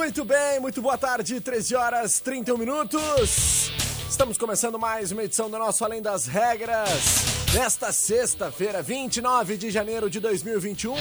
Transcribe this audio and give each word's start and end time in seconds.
Muito 0.00 0.24
bem, 0.24 0.58
muito 0.60 0.80
boa 0.80 0.96
tarde, 0.96 1.38
13 1.42 1.76
horas 1.76 2.20
31 2.20 2.56
minutos. 2.56 3.70
Estamos 4.08 4.38
começando 4.38 4.78
mais 4.78 5.12
uma 5.12 5.24
edição 5.24 5.50
do 5.50 5.58
nosso 5.58 5.84
Além 5.84 6.00
das 6.00 6.24
Regras. 6.24 7.52
Nesta 7.52 7.92
sexta-feira, 7.92 8.82
29 8.82 9.58
de 9.58 9.70
janeiro 9.70 10.08
de 10.08 10.18
2021, 10.18 10.94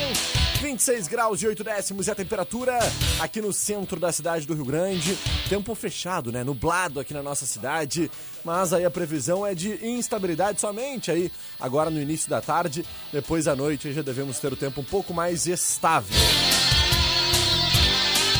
26 0.61 1.07
graus 1.07 1.41
e 1.41 1.47
8 1.47 1.63
décimos 1.63 2.07
e 2.07 2.11
a 2.11 2.15
temperatura 2.15 2.77
aqui 3.21 3.39
no 3.39 3.53
centro 3.53 4.01
da 4.01 4.11
cidade 4.11 4.45
do 4.45 4.53
Rio 4.53 4.65
Grande. 4.65 5.17
Tempo 5.47 5.73
fechado, 5.75 6.29
né? 6.29 6.43
Nublado 6.43 6.99
aqui 6.99 7.13
na 7.13 7.23
nossa 7.23 7.45
cidade, 7.45 8.11
mas 8.43 8.73
aí 8.73 8.83
a 8.83 8.91
previsão 8.91 9.47
é 9.47 9.55
de 9.55 9.79
instabilidade 9.81 10.59
somente 10.59 11.09
aí 11.09 11.31
agora 11.57 11.89
no 11.89 12.01
início 12.01 12.29
da 12.29 12.41
tarde. 12.41 12.85
Depois 13.13 13.47
à 13.47 13.55
noite 13.55 13.93
já 13.93 14.01
devemos 14.01 14.39
ter 14.39 14.51
o 14.51 14.57
tempo 14.57 14.81
um 14.81 14.85
pouco 14.85 15.13
mais 15.13 15.47
estável. 15.47 16.17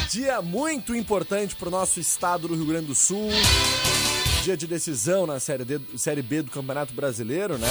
Dia 0.10 0.42
muito 0.42 0.96
importante 0.96 1.56
para 1.56 1.68
o 1.68 1.72
nosso 1.72 2.00
estado 2.00 2.48
do 2.48 2.56
Rio 2.56 2.66
Grande 2.66 2.88
do 2.88 2.96
Sul. 2.96 3.30
Dia 4.44 4.58
de 4.58 4.66
decisão 4.66 5.28
na 5.28 5.40
série, 5.40 5.64
D, 5.64 5.80
série 5.98 6.24
B 6.24 6.42
do 6.42 6.50
Campeonato 6.50 6.96
Brasileiro, 6.96 7.60
né? 7.60 7.68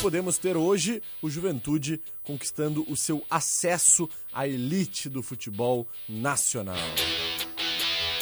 Podemos 0.00 0.38
ter 0.38 0.56
hoje 0.56 1.02
o 1.20 1.28
Juventude 1.28 2.00
conquistando 2.24 2.82
o 2.90 2.96
seu 2.96 3.22
acesso 3.28 4.08
à 4.32 4.48
elite 4.48 5.10
do 5.10 5.22
futebol 5.22 5.86
nacional. 6.08 6.78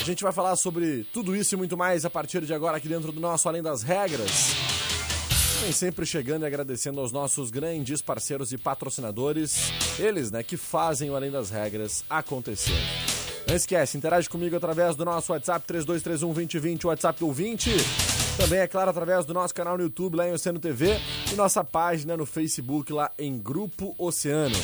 A 0.00 0.02
gente 0.02 0.24
vai 0.24 0.32
falar 0.32 0.56
sobre 0.56 1.06
tudo 1.12 1.36
isso 1.36 1.54
e 1.54 1.56
muito 1.56 1.76
mais 1.76 2.04
a 2.04 2.10
partir 2.10 2.44
de 2.44 2.52
agora 2.52 2.78
aqui 2.78 2.88
dentro 2.88 3.12
do 3.12 3.20
nosso 3.20 3.48
Além 3.48 3.62
das 3.62 3.84
Regras. 3.84 4.48
Vem 5.62 5.70
sempre 5.70 6.04
chegando 6.04 6.42
e 6.42 6.46
agradecendo 6.46 7.00
aos 7.00 7.12
nossos 7.12 7.52
grandes 7.52 8.02
parceiros 8.02 8.50
e 8.50 8.58
patrocinadores, 8.58 9.70
eles, 9.96 10.32
né, 10.32 10.42
que 10.42 10.56
fazem 10.56 11.08
o 11.08 11.14
Além 11.14 11.30
das 11.30 11.50
Regras 11.50 12.04
acontecer. 12.10 13.03
Não 13.46 13.54
esquece, 13.54 13.96
interage 13.98 14.28
comigo 14.28 14.56
através 14.56 14.96
do 14.96 15.04
nosso 15.04 15.32
WhatsApp 15.32 15.66
3231 15.66 16.32
2020, 16.32 16.86
WhatsApp 16.86 17.20
20. 17.22 17.70
Também, 18.38 18.60
é 18.60 18.66
claro, 18.66 18.90
através 18.90 19.24
do 19.26 19.34
nosso 19.34 19.54
canal 19.54 19.76
no 19.76 19.84
YouTube, 19.84 20.16
lá 20.16 20.28
em 20.28 20.32
Oceano 20.32 20.58
TV, 20.58 20.98
e 21.32 21.36
nossa 21.36 21.62
página 21.62 22.16
no 22.16 22.26
Facebook, 22.26 22.92
lá 22.92 23.10
em 23.18 23.38
Grupo 23.38 23.94
Oceano. 23.98 24.56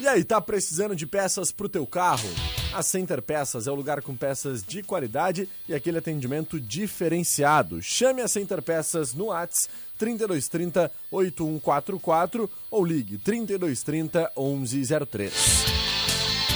E 0.00 0.06
aí, 0.06 0.22
tá 0.22 0.40
precisando 0.40 0.94
de 0.94 1.06
peças 1.06 1.50
pro 1.50 1.68
teu 1.68 1.86
carro? 1.86 2.28
A 2.72 2.82
Center 2.82 3.22
Peças 3.22 3.66
é 3.66 3.70
o 3.70 3.74
lugar 3.74 4.02
com 4.02 4.14
peças 4.14 4.62
de 4.62 4.82
qualidade 4.82 5.48
e 5.68 5.74
aquele 5.74 5.98
atendimento 5.98 6.60
diferenciado. 6.60 7.80
Chame 7.80 8.20
a 8.20 8.28
Center 8.28 8.60
Peças 8.60 9.14
no 9.14 9.26
Whats 9.26 9.68
3230 9.98 10.90
8144 11.10 12.50
ou 12.70 12.84
ligue 12.84 13.16
3230 13.18 14.30
1103. 14.36 15.87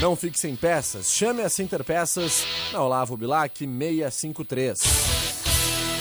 Não 0.02 0.16
fique 0.16 0.36
sem 0.36 0.56
peças, 0.56 1.12
chame 1.12 1.42
a 1.42 1.48
Center 1.48 1.84
Peças 1.84 2.44
na 2.72 2.82
Olavo 2.82 3.16
Bilac 3.16 3.56
653. 3.56 4.82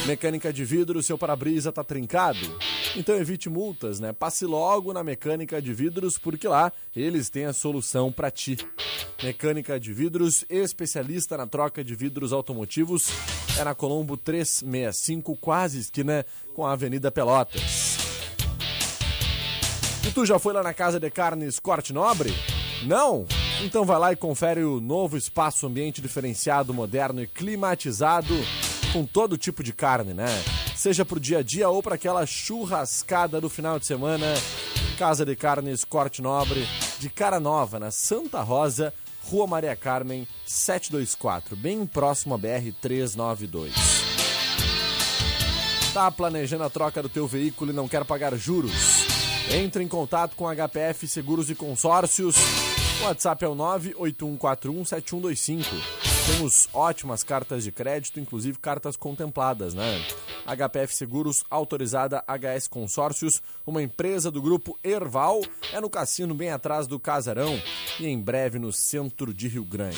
Mecânica 0.08 0.52
de 0.52 0.66
vidro, 0.66 1.04
seu 1.04 1.20
para-brisa 1.20 1.72
tá 1.72 1.84
trincado? 1.84 2.40
Então 2.96 3.16
evite 3.16 3.48
multas, 3.48 4.00
né? 4.00 4.12
Passe 4.12 4.44
logo 4.44 4.92
na 4.92 5.04
Mecânica 5.04 5.62
de 5.62 5.72
Vidros, 5.72 6.18
porque 6.18 6.48
lá 6.48 6.74
eles 6.96 7.30
têm 7.30 7.46
a 7.46 7.54
solução 7.54 8.12
para 8.12 8.32
ti. 8.32 8.58
Mecânica 9.22 9.80
de 9.80 9.94
Vidros, 9.94 10.44
especialista 10.50 11.38
na 11.38 11.46
troca 11.46 11.84
de 11.84 11.94
vidros 11.94 12.34
automotivos, 12.34 13.08
é 13.60 13.64
na 13.64 13.76
Colombo 13.76 14.18
365, 14.18 15.38
quase 15.38 15.78
esquina 15.78 16.26
com 16.56 16.66
a 16.66 16.72
Avenida 16.72 17.12
Pelotas. 17.12 17.98
E 20.04 20.12
tu 20.12 20.26
já 20.26 20.40
foi 20.40 20.54
lá 20.54 20.64
na 20.64 20.74
Casa 20.74 21.00
de 21.00 21.12
Carnes 21.12 21.60
Corte 21.60 21.94
Nobre? 21.94 22.34
Não? 22.84 23.28
Então 23.64 23.86
vai 23.86 24.00
lá 24.00 24.12
e 24.12 24.16
confere 24.16 24.64
o 24.64 24.82
novo 24.82 25.16
espaço 25.16 25.68
ambiente 25.68 26.02
diferenciado, 26.02 26.74
moderno 26.74 27.22
e 27.22 27.28
climatizado 27.28 28.34
com 28.92 29.06
todo 29.06 29.38
tipo 29.38 29.64
de 29.64 29.72
carne, 29.72 30.16
né? 30.16 30.28
Seja 30.76 31.06
pro 31.06 31.20
dia 31.20 31.40
a 31.40 31.44
dia 31.44 31.70
ou 31.70 31.82
para 31.84 31.94
aquela 31.94 32.26
churrascada 32.26 33.40
do 33.40 33.50
final 33.50 33.78
de 33.78 33.86
semana. 33.86 34.26
Casa 34.98 35.24
de 35.24 35.36
Carnes 35.36 35.84
Corte 35.84 36.24
Nobre, 36.24 36.68
de 37.00 37.08
cara 37.08 37.40
nova, 37.40 37.80
na 37.80 37.92
Santa 37.92 38.42
Rosa, 38.42 38.92
Rua 39.30 39.46
Maria 39.46 39.76
Carmen, 39.76 40.28
724, 40.46 41.56
bem 41.56 41.86
próximo 41.86 42.34
à 42.34 42.38
BR 42.40 42.72
392. 42.82 43.74
Tá 45.94 46.10
planejando 46.10 46.64
a 46.64 46.70
troca 46.70 47.04
do 47.04 47.10
teu 47.10 47.28
veículo 47.28 47.72
e 47.72 47.76
não 47.76 47.88
quer 47.88 48.06
pagar 48.06 48.36
juros? 48.36 49.06
Entre 49.52 49.84
em 49.84 49.88
contato 49.88 50.36
com 50.36 50.48
HPF 50.48 51.08
Seguros 51.08 51.50
e 51.50 51.56
Consórcios 51.56 52.36
o 53.02 53.06
WhatsApp 53.06 53.44
é 53.44 53.48
o 53.48 53.56
981417125. 53.56 55.66
Temos 56.28 56.70
ótimas 56.72 57.24
cartas 57.24 57.64
de 57.64 57.72
crédito, 57.72 58.20
inclusive 58.20 58.60
cartas 58.60 58.96
contempladas, 58.96 59.74
né? 59.74 60.06
HPF 60.46 60.96
Seguros, 60.96 61.44
autorizada 61.50 62.24
HS 62.28 62.68
Consórcios, 62.68 63.42
uma 63.66 63.82
empresa 63.82 64.30
do 64.30 64.40
grupo 64.42 64.78
Erval, 64.84 65.42
é 65.74 65.82
no 65.82 65.90
cassino 65.90 66.36
bem 66.36 66.52
atrás 66.52 66.86
do 66.86 67.00
Casarão 67.00 67.60
e 68.00 68.06
em 68.08 68.22
breve 68.22 68.60
no 68.60 68.72
centro 68.72 69.34
de 69.34 69.48
Rio 69.48 69.66
Grande. 69.66 69.98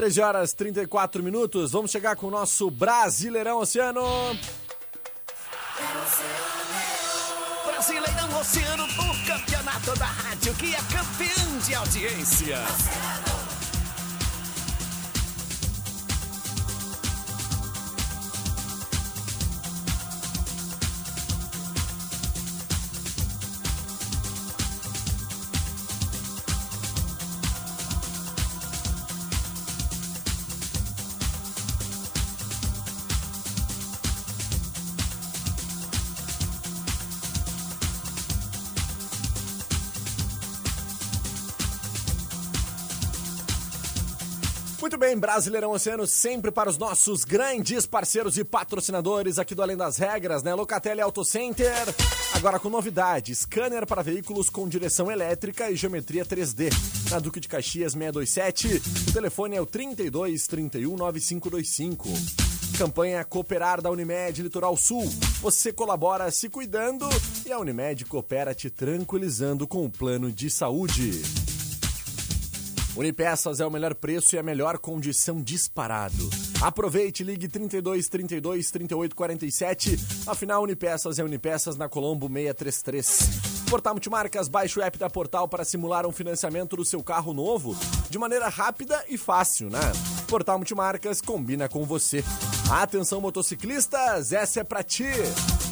13 0.00 0.20
horas 0.22 0.54
34 0.54 1.22
minutos. 1.22 1.72
Vamos 1.72 1.90
chegar 1.90 2.16
com 2.16 2.28
o 2.28 2.30
nosso 2.30 2.70
Brasileirão 2.70 3.58
Oceano. 3.58 4.02
Brasileirão 7.66 8.40
Oceano, 8.40 8.84
o 8.84 9.26
campeonato 9.26 9.98
da 9.98 10.06
rádio 10.06 10.54
que 10.54 10.74
é 10.74 10.78
campeão 10.78 11.58
de 11.58 11.74
audiência. 11.74 12.56
Muito 12.56 13.29
bem, 45.10 45.18
Brasileirão 45.18 45.72
Oceano, 45.72 46.06
sempre 46.06 46.52
para 46.52 46.70
os 46.70 46.78
nossos 46.78 47.24
grandes 47.24 47.84
parceiros 47.84 48.38
e 48.38 48.44
patrocinadores 48.44 49.38
aqui 49.38 49.54
do 49.54 49.62
Além 49.62 49.76
das 49.76 49.96
Regras, 49.96 50.42
né? 50.42 50.54
Locatelli 50.54 51.00
Auto 51.00 51.24
Center, 51.24 51.68
agora 52.34 52.60
com 52.60 52.68
novidade, 52.70 53.34
scanner 53.34 53.86
para 53.86 54.02
veículos 54.02 54.48
com 54.48 54.68
direção 54.68 55.10
elétrica 55.10 55.68
e 55.68 55.74
geometria 55.74 56.24
3D. 56.24 56.70
Na 57.10 57.18
Duque 57.18 57.40
de 57.40 57.48
Caxias 57.48 57.92
627, 57.92 58.82
o 59.08 59.12
telefone 59.12 59.56
é 59.56 59.60
o 59.60 59.66
32 59.66 60.46
31 60.46 60.96
9525. 60.96 62.08
Campanha 62.78 63.24
Cooperar 63.24 63.82
da 63.82 63.90
Unimed 63.90 64.42
Litoral 64.42 64.76
Sul. 64.76 65.04
Você 65.40 65.72
colabora 65.72 66.30
se 66.30 66.48
cuidando 66.48 67.08
e 67.44 67.50
a 67.50 67.58
Unimed 67.58 68.04
coopera 68.04 68.54
te 68.54 68.70
tranquilizando 68.70 69.66
com 69.66 69.84
o 69.84 69.90
plano 69.90 70.30
de 70.30 70.48
saúde. 70.48 71.49
Unipeças 72.96 73.60
é 73.60 73.66
o 73.66 73.70
melhor 73.70 73.94
preço 73.94 74.34
e 74.34 74.38
a 74.38 74.42
melhor 74.42 74.78
condição 74.78 75.40
disparado. 75.40 76.28
Aproveite, 76.60 77.22
ligue 77.22 77.48
32 77.48 78.08
32 78.08 78.70
38 78.70 79.14
47. 79.14 79.98
Afinal, 80.26 80.62
Unipeças 80.62 81.18
é 81.18 81.24
Unipeças 81.24 81.76
na 81.76 81.88
Colombo 81.88 82.28
633. 82.28 83.49
Portal 83.70 83.94
Multimarcas, 83.94 84.48
baixe 84.48 84.80
o 84.80 84.82
app 84.82 84.98
da 84.98 85.08
Portal 85.08 85.46
para 85.46 85.64
simular 85.64 86.04
um 86.04 86.10
financiamento 86.10 86.76
do 86.76 86.84
seu 86.84 87.04
carro 87.04 87.32
novo 87.32 87.78
de 88.10 88.18
maneira 88.18 88.48
rápida 88.48 89.04
e 89.08 89.16
fácil, 89.16 89.70
né? 89.70 89.78
Portal 90.26 90.58
Multimarcas 90.58 91.20
combina 91.20 91.68
com 91.68 91.84
você. 91.84 92.24
Atenção, 92.68 93.20
motociclistas, 93.20 94.32
essa 94.32 94.58
é 94.58 94.64
pra 94.64 94.82
ti! 94.82 95.06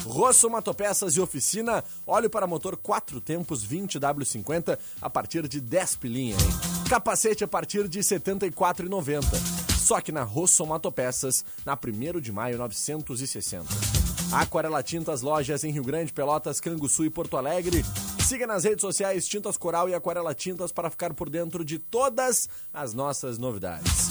Rosso 0.05 0.49
Matopeças 0.49 1.17
e 1.17 1.19
Oficina, 1.19 1.83
óleo 2.07 2.29
para 2.29 2.47
motor 2.47 2.77
4 2.77 3.19
tempos 3.19 3.67
20W50 3.67 4.79
a 5.01 5.09
partir 5.09 5.45
de 5.49 5.59
10 5.59 5.97
pilinha, 5.97 6.35
hein? 6.35 6.87
Capacete 6.89 7.43
a 7.43 7.47
partir 7.49 7.89
de 7.89 7.99
R$ 7.99 8.05
74,90. 8.05 9.23
Só 9.77 9.99
que 9.99 10.13
na 10.13 10.23
Rosso 10.23 10.65
Matopeças, 10.65 11.43
na 11.65 11.73
1 11.73 12.21
de 12.21 12.31
maio 12.31 12.57
960. 12.57 14.08
Aquarela 14.31 14.83
Tintas, 14.83 15.23
lojas 15.23 15.63
em 15.63 15.71
Rio 15.71 15.83
Grande, 15.83 16.13
Pelotas, 16.13 16.59
Canguçu 16.59 17.03
e 17.03 17.09
Porto 17.09 17.35
Alegre. 17.35 17.83
Siga 18.27 18.45
nas 18.45 18.63
redes 18.63 18.81
sociais 18.81 19.27
Tintas 19.27 19.57
Coral 19.57 19.89
e 19.89 19.95
Aquarela 19.95 20.35
Tintas 20.35 20.71
para 20.71 20.91
ficar 20.91 21.15
por 21.15 21.29
dentro 21.29 21.65
de 21.65 21.79
todas 21.79 22.47
as 22.71 22.93
nossas 22.93 23.39
novidades. 23.39 24.07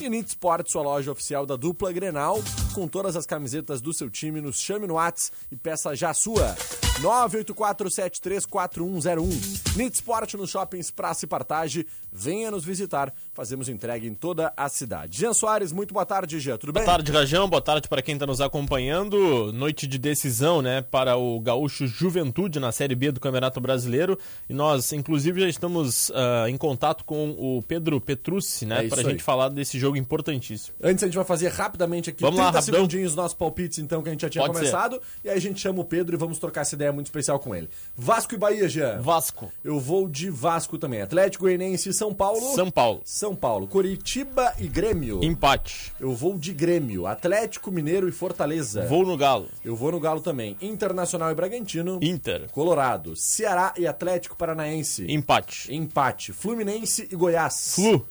E 0.00 0.08
Nit 0.08 0.30
Sport, 0.30 0.66
sua 0.68 0.82
loja 0.82 1.12
oficial 1.12 1.46
da 1.46 1.54
dupla 1.56 1.92
Grenal, 1.92 2.42
com 2.74 2.88
todas 2.88 3.14
as 3.16 3.26
camisetas 3.26 3.80
do 3.80 3.94
seu 3.94 4.10
time, 4.10 4.40
nos 4.40 4.58
chame 4.58 4.88
no 4.88 4.94
Whats 4.94 5.30
e 5.52 5.56
peça 5.56 5.94
já 5.94 6.12
sua. 6.14 6.56
984734101. 7.00 9.76
Nit 9.76 9.94
Sport 9.94 10.34
nos 10.34 10.50
shoppings 10.50 10.90
Praça 10.90 11.24
e 11.24 11.28
Partage. 11.28 11.86
Venha 12.12 12.50
nos 12.50 12.64
visitar. 12.64 13.14
Fazemos 13.40 13.70
entrega 13.70 14.06
em 14.06 14.12
toda 14.12 14.52
a 14.54 14.68
cidade. 14.68 15.16
Jean 15.16 15.32
Soares, 15.32 15.72
muito 15.72 15.94
boa 15.94 16.04
tarde, 16.04 16.38
Jean. 16.38 16.58
Tudo 16.58 16.74
bem? 16.74 16.84
Boa 16.84 16.94
tarde, 16.94 17.10
Rajão. 17.10 17.48
Boa 17.48 17.62
tarde 17.62 17.88
para 17.88 18.02
quem 18.02 18.12
está 18.12 18.26
nos 18.26 18.38
acompanhando. 18.38 19.50
Noite 19.50 19.86
de 19.86 19.96
decisão, 19.96 20.60
né, 20.60 20.82
para 20.82 21.16
o 21.16 21.40
Gaúcho 21.40 21.86
Juventude 21.86 22.60
na 22.60 22.70
Série 22.70 22.94
B 22.94 23.10
do 23.10 23.18
Campeonato 23.18 23.58
Brasileiro. 23.58 24.18
E 24.46 24.52
nós, 24.52 24.92
inclusive, 24.92 25.40
já 25.40 25.48
estamos 25.48 26.10
uh, 26.10 26.48
em 26.50 26.58
contato 26.58 27.02
com 27.02 27.30
o 27.30 27.62
Pedro 27.62 27.98
Petrucci, 27.98 28.66
né, 28.66 28.84
é 28.84 28.88
para 28.90 29.00
a 29.00 29.04
gente 29.04 29.22
falar 29.22 29.48
desse 29.48 29.78
jogo 29.78 29.96
importantíssimo. 29.96 30.76
Antes 30.82 31.02
a 31.02 31.06
gente 31.06 31.16
vai 31.16 31.24
fazer 31.24 31.48
rapidamente 31.48 32.10
aqui 32.10 32.20
vamos 32.20 32.38
30 32.38 32.52
lá, 32.52 32.60
segundinhos 32.60 33.14
nossos 33.14 33.38
palpites, 33.38 33.78
então, 33.78 34.02
que 34.02 34.10
a 34.10 34.12
gente 34.12 34.20
já 34.20 34.28
tinha 34.28 34.44
Pode 34.44 34.58
começado. 34.58 34.96
Ser. 34.96 35.00
E 35.24 35.30
aí 35.30 35.38
a 35.38 35.40
gente 35.40 35.58
chama 35.58 35.80
o 35.80 35.84
Pedro 35.86 36.14
e 36.14 36.18
vamos 36.18 36.38
trocar 36.38 36.60
essa 36.60 36.74
ideia 36.74 36.92
muito 36.92 37.06
especial 37.06 37.38
com 37.38 37.54
ele. 37.54 37.70
Vasco 37.96 38.34
e 38.34 38.36
Bahia, 38.36 38.68
Jean. 38.68 39.00
Vasco. 39.00 39.50
Eu 39.64 39.80
vou 39.80 40.06
de 40.06 40.28
Vasco 40.28 40.76
também. 40.76 41.00
Atlético 41.00 41.44
Goianiense 41.44 41.88
e 41.88 41.94
São 41.94 42.12
Paulo. 42.12 42.54
São 42.54 42.70
Paulo. 42.70 43.00
São 43.06 43.29
Paulo. 43.34 43.66
Curitiba 43.66 44.54
e 44.58 44.66
Grêmio. 44.66 45.22
Empate. 45.22 45.92
Eu 45.98 46.14
vou 46.14 46.38
de 46.38 46.52
Grêmio. 46.52 47.06
Atlético 47.06 47.70
Mineiro 47.70 48.08
e 48.08 48.12
Fortaleza. 48.12 48.86
Vou 48.86 49.04
no 49.04 49.16
Galo. 49.16 49.48
Eu 49.64 49.74
vou 49.74 49.92
no 49.92 50.00
Galo 50.00 50.20
também. 50.20 50.56
Internacional 50.60 51.30
e 51.30 51.34
Bragantino. 51.34 51.98
Inter. 52.02 52.48
Colorado. 52.50 53.14
Ceará 53.16 53.72
e 53.76 53.86
Atlético 53.86 54.36
Paranaense. 54.36 55.06
Empate. 55.10 55.74
Empate. 55.74 56.32
Fluminense 56.32 57.08
e 57.10 57.16
Goiás. 57.16 57.74
Flu. 57.74 58.06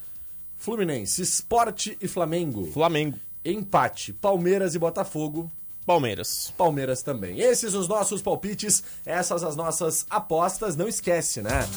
Fluminense. 0.56 1.22
Esporte 1.22 1.98
e 2.02 2.08
Flamengo. 2.08 2.66
Flamengo. 2.72 3.18
Empate. 3.44 4.14
Palmeiras 4.14 4.76
e 4.76 4.80
Botafogo. 4.80 5.52
Palmeiras. 5.86 6.54
Palmeiras 6.56 7.02
também. 7.02 7.40
Esses 7.40 7.74
os 7.74 7.88
nossos 7.88 8.22
palpites, 8.22 8.84
essas 9.04 9.44
as 9.44 9.56
nossas 9.56 10.06
apostas. 10.08 10.76
Não 10.76 10.88
esquece, 10.88 11.42
né? 11.42 11.68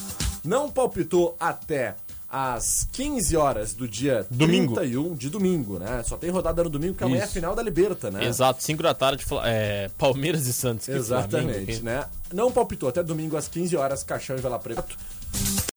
Não 0.43 0.69
palpitou 0.69 1.35
até 1.39 1.95
às 2.33 2.87
15 2.91 3.37
horas 3.37 3.75
do 3.75 3.87
dia 3.87 4.25
domingo. 4.31 4.73
31 4.73 5.13
de 5.13 5.29
domingo, 5.29 5.77
né? 5.77 6.01
Só 6.03 6.17
tem 6.17 6.31
rodada 6.31 6.63
no 6.63 6.69
domingo, 6.71 6.93
porque 6.93 7.03
amanhã 7.03 7.21
é 7.21 7.25
a 7.25 7.27
final 7.27 7.53
da 7.53 7.61
Liberta, 7.61 8.09
né? 8.09 8.25
Exato, 8.25 8.63
5 8.63 8.81
da 8.81 8.95
tarde, 8.95 9.23
é, 9.43 9.91
Palmeiras 9.99 10.47
e 10.47 10.53
Santos. 10.53 10.89
Exatamente, 10.89 11.77
Flamengo, 11.77 11.85
né? 11.85 12.05
Não 12.33 12.51
palpitou 12.51 12.89
até 12.89 13.03
domingo 13.03 13.37
às 13.37 13.47
15 13.47 13.77
horas, 13.77 14.03
Caixão 14.03 14.35
e 14.35 14.41
Vela 14.41 14.57
Preta. 14.57 14.83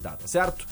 Tá, 0.02 0.12
tá 0.12 0.26
certo? 0.26 0.66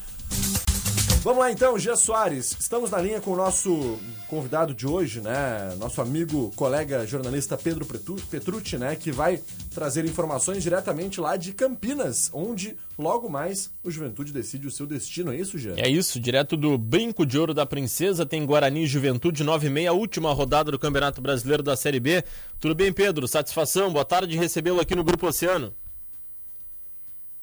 Vamos 1.24 1.38
lá 1.38 1.50
então, 1.50 1.78
Gia 1.78 1.96
Soares. 1.96 2.54
Estamos 2.60 2.90
na 2.90 3.00
linha 3.00 3.18
com 3.18 3.30
o 3.30 3.36
nosso 3.36 3.98
convidado 4.28 4.74
de 4.74 4.86
hoje, 4.86 5.22
né? 5.22 5.74
Nosso 5.78 6.02
amigo, 6.02 6.52
colega 6.54 7.06
jornalista 7.06 7.56
Pedro 7.56 7.86
Petrucci, 8.30 8.76
né? 8.76 8.94
Que 8.94 9.10
vai 9.10 9.40
trazer 9.74 10.04
informações 10.04 10.62
diretamente 10.62 11.22
lá 11.22 11.38
de 11.38 11.54
Campinas, 11.54 12.28
onde 12.30 12.76
logo 12.98 13.30
mais 13.30 13.72
o 13.82 13.90
Juventude 13.90 14.34
decide 14.34 14.66
o 14.66 14.70
seu 14.70 14.86
destino. 14.86 15.32
É 15.32 15.36
isso, 15.36 15.56
Gia? 15.56 15.72
É 15.78 15.88
isso, 15.88 16.20
direto 16.20 16.58
do 16.58 16.76
Brinco 16.76 17.24
de 17.24 17.38
Ouro 17.38 17.54
da 17.54 17.64
Princesa, 17.64 18.26
tem 18.26 18.44
Guarani 18.44 18.86
Juventude 18.86 19.42
9 19.42 19.66
e 19.66 19.70
meia, 19.70 19.94
última 19.94 20.30
rodada 20.30 20.70
do 20.70 20.78
Campeonato 20.78 21.22
Brasileiro 21.22 21.62
da 21.62 21.74
Série 21.74 22.00
B. 22.00 22.22
Tudo 22.60 22.74
bem, 22.74 22.92
Pedro? 22.92 23.26
Satisfação, 23.26 23.90
boa 23.90 24.04
tarde 24.04 24.36
recebê-lo 24.36 24.78
aqui 24.78 24.94
no 24.94 25.02
Grupo 25.02 25.26
Oceano. 25.26 25.74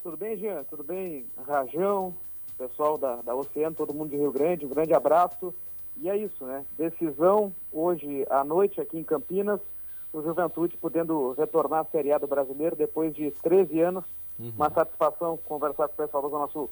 Tudo 0.04 0.18
bem, 0.18 0.38
Jean? 0.38 0.64
Tudo 0.66 0.84
bem? 0.84 1.26
Rajão, 1.48 2.16
pessoal 2.62 2.98
da, 2.98 3.15
da 3.18 3.34
Oceano, 3.34 3.75
todo 3.75 3.94
mundo 3.94 4.12
de 4.12 4.18
Rio 4.18 4.32
Grande, 4.32 4.65
um 4.65 4.70
grande 4.70 4.94
abraço. 4.94 5.53
E 5.98 6.10
é 6.10 6.15
isso, 6.15 6.46
né? 6.46 6.63
Decisão 6.77 7.51
hoje 7.72 8.25
à 8.30 8.44
noite 8.44 8.80
aqui 8.80 8.98
em 8.98 9.03
Campinas, 9.03 9.60
o 10.13 10.22
Juventude 10.22 10.77
podendo 10.77 11.34
retornar 11.34 11.82
à 11.82 11.86
Série 11.86 12.12
A 12.12 12.18
do 12.18 12.27
Brasileiro 12.27 12.75
depois 12.75 13.13
de 13.13 13.32
13 13.44 13.80
anos. 13.82 14.06
Uhum. 14.39 14.53
Uma 14.56 14.70
satisfação 14.70 15.38
conversar 15.38 15.88
com 15.88 15.94
o 15.94 16.06
pessoal 16.06 16.24
da 16.24 16.30
Zona 16.30 16.48
Sul. 16.50 16.70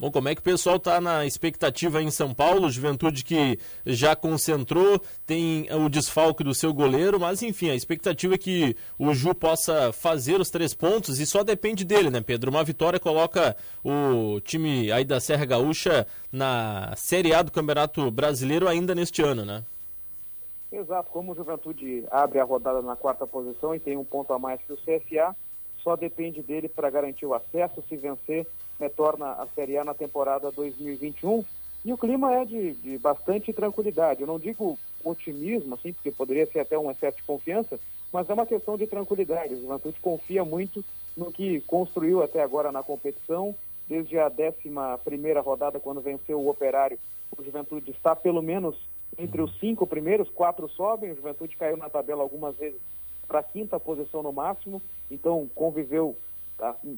Bom, 0.00 0.10
como 0.10 0.30
é 0.30 0.34
que 0.34 0.40
o 0.40 0.44
pessoal 0.44 0.76
está 0.76 0.98
na 0.98 1.26
expectativa 1.26 2.00
em 2.00 2.10
São 2.10 2.32
Paulo? 2.32 2.70
Juventude 2.70 3.22
que 3.22 3.58
já 3.84 4.16
concentrou, 4.16 4.98
tem 5.26 5.68
o 5.70 5.90
desfalque 5.90 6.42
do 6.42 6.54
seu 6.54 6.72
goleiro, 6.72 7.20
mas 7.20 7.42
enfim, 7.42 7.68
a 7.68 7.74
expectativa 7.74 8.34
é 8.34 8.38
que 8.38 8.74
o 8.98 9.12
Ju 9.12 9.34
possa 9.34 9.92
fazer 9.92 10.40
os 10.40 10.48
três 10.48 10.72
pontos 10.72 11.20
e 11.20 11.26
só 11.26 11.44
depende 11.44 11.84
dele, 11.84 12.08
né, 12.08 12.22
Pedro? 12.22 12.50
Uma 12.50 12.64
vitória 12.64 12.98
coloca 12.98 13.54
o 13.84 14.40
time 14.40 14.90
aí 14.90 15.04
da 15.04 15.20
Serra 15.20 15.44
Gaúcha 15.44 16.06
na 16.32 16.94
Série 16.96 17.34
A 17.34 17.42
do 17.42 17.52
Campeonato 17.52 18.10
Brasileiro 18.10 18.66
ainda 18.66 18.94
neste 18.94 19.20
ano, 19.20 19.44
né? 19.44 19.62
Exato, 20.72 21.10
como 21.10 21.32
o 21.32 21.34
Juventude 21.34 22.06
abre 22.10 22.40
a 22.40 22.44
rodada 22.44 22.80
na 22.80 22.96
quarta 22.96 23.26
posição 23.26 23.74
e 23.74 23.78
tem 23.78 23.98
um 23.98 24.04
ponto 24.04 24.32
a 24.32 24.38
mais 24.38 24.62
que 24.62 24.72
o 24.72 24.78
CSA, 24.78 25.36
só 25.82 25.94
depende 25.94 26.42
dele 26.42 26.70
para 26.70 26.88
garantir 26.88 27.26
o 27.26 27.34
acesso, 27.34 27.84
se 27.86 27.96
vencer 27.98 28.46
retorna 28.80 29.32
à 29.32 29.46
Série 29.54 29.76
A 29.76 29.84
na 29.84 29.94
temporada 29.94 30.50
2021 30.50 31.44
e 31.84 31.92
o 31.92 31.98
clima 31.98 32.34
é 32.34 32.44
de, 32.44 32.72
de, 32.74 32.98
bastante 32.98 33.52
tranquilidade. 33.52 34.22
Eu 34.22 34.26
não 34.26 34.38
digo 34.38 34.78
otimismo, 35.04 35.74
assim, 35.74 35.92
porque 35.92 36.10
poderia 36.10 36.46
ser 36.46 36.60
até 36.60 36.78
um 36.78 36.90
excesso 36.90 37.18
de 37.18 37.22
confiança, 37.22 37.78
mas 38.12 38.28
é 38.28 38.34
uma 38.34 38.46
questão 38.46 38.76
de 38.76 38.86
tranquilidade. 38.86 39.54
O 39.54 39.60
Juventude 39.60 40.00
confia 40.00 40.44
muito 40.44 40.84
no 41.16 41.30
que 41.30 41.60
construiu 41.62 42.22
até 42.22 42.42
agora 42.42 42.72
na 42.72 42.82
competição, 42.82 43.54
desde 43.88 44.18
a 44.18 44.30
11 44.30 45.40
rodada, 45.42 45.80
quando 45.80 46.00
venceu 46.00 46.38
o 46.40 46.48
Operário. 46.48 46.98
O 47.36 47.42
Juventude 47.42 47.90
está 47.90 48.14
pelo 48.14 48.42
menos 48.42 48.76
entre 49.18 49.40
os 49.40 49.58
cinco 49.58 49.86
primeiros, 49.86 50.28
quatro 50.30 50.68
sobem. 50.68 51.12
O 51.12 51.16
Juventude 51.16 51.56
caiu 51.56 51.76
na 51.76 51.88
tabela 51.88 52.22
algumas 52.22 52.56
vezes 52.56 52.80
para 53.26 53.40
a 53.40 53.44
quinta 53.44 53.78
posição 53.78 54.22
no 54.22 54.32
máximo, 54.32 54.82
então 55.10 55.48
conviveu 55.54 56.16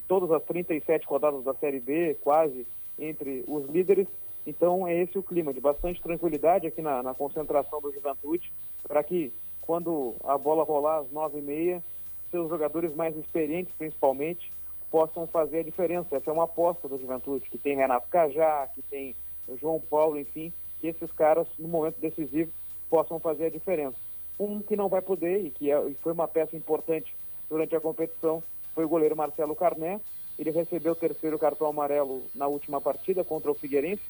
todas 0.08 0.30
as 0.30 0.42
37 0.44 1.06
rodadas 1.06 1.44
da 1.44 1.54
Série 1.54 1.80
B, 1.80 2.16
quase, 2.20 2.66
entre 2.98 3.44
os 3.46 3.68
líderes. 3.68 4.06
Então 4.46 4.86
é 4.86 5.00
esse 5.00 5.18
o 5.18 5.22
clima, 5.22 5.52
de 5.52 5.60
bastante 5.60 6.02
tranquilidade 6.02 6.66
aqui 6.66 6.82
na, 6.82 7.02
na 7.02 7.14
concentração 7.14 7.80
do 7.80 7.92
Juventude, 7.92 8.52
para 8.86 9.02
que 9.02 9.32
quando 9.60 10.14
a 10.24 10.36
bola 10.36 10.64
rolar 10.64 10.98
às 10.98 11.10
nove 11.12 11.38
e 11.38 11.42
meia, 11.42 11.82
seus 12.30 12.48
jogadores 12.48 12.94
mais 12.94 13.16
experientes, 13.16 13.72
principalmente, 13.78 14.52
possam 14.90 15.26
fazer 15.26 15.60
a 15.60 15.62
diferença. 15.62 16.16
Essa 16.16 16.30
é 16.30 16.32
uma 16.32 16.44
aposta 16.44 16.88
do 16.88 16.98
Juventude, 16.98 17.48
que 17.48 17.58
tem 17.58 17.76
Renato 17.76 18.08
Cajá, 18.08 18.68
que 18.74 18.82
tem 18.82 19.14
João 19.60 19.80
Paulo, 19.80 20.18
enfim, 20.18 20.52
que 20.80 20.88
esses 20.88 21.10
caras, 21.12 21.46
no 21.58 21.68
momento 21.68 22.00
decisivo, 22.00 22.50
possam 22.90 23.18
fazer 23.18 23.46
a 23.46 23.50
diferença. 23.50 23.96
Um 24.38 24.60
que 24.60 24.76
não 24.76 24.88
vai 24.88 25.00
poder, 25.00 25.46
e 25.46 25.50
que 25.50 25.70
é, 25.70 25.94
foi 26.02 26.12
uma 26.12 26.26
peça 26.26 26.56
importante 26.56 27.14
durante 27.48 27.76
a 27.76 27.80
competição, 27.80 28.42
foi 28.74 28.84
o 28.84 28.88
goleiro 28.88 29.16
Marcelo 29.16 29.54
Carné. 29.54 30.00
Ele 30.38 30.50
recebeu 30.50 30.92
o 30.92 30.96
terceiro 30.96 31.38
cartão 31.38 31.66
amarelo 31.66 32.22
na 32.34 32.46
última 32.46 32.80
partida 32.80 33.22
contra 33.22 33.50
o 33.50 33.54
Figueirense, 33.54 34.02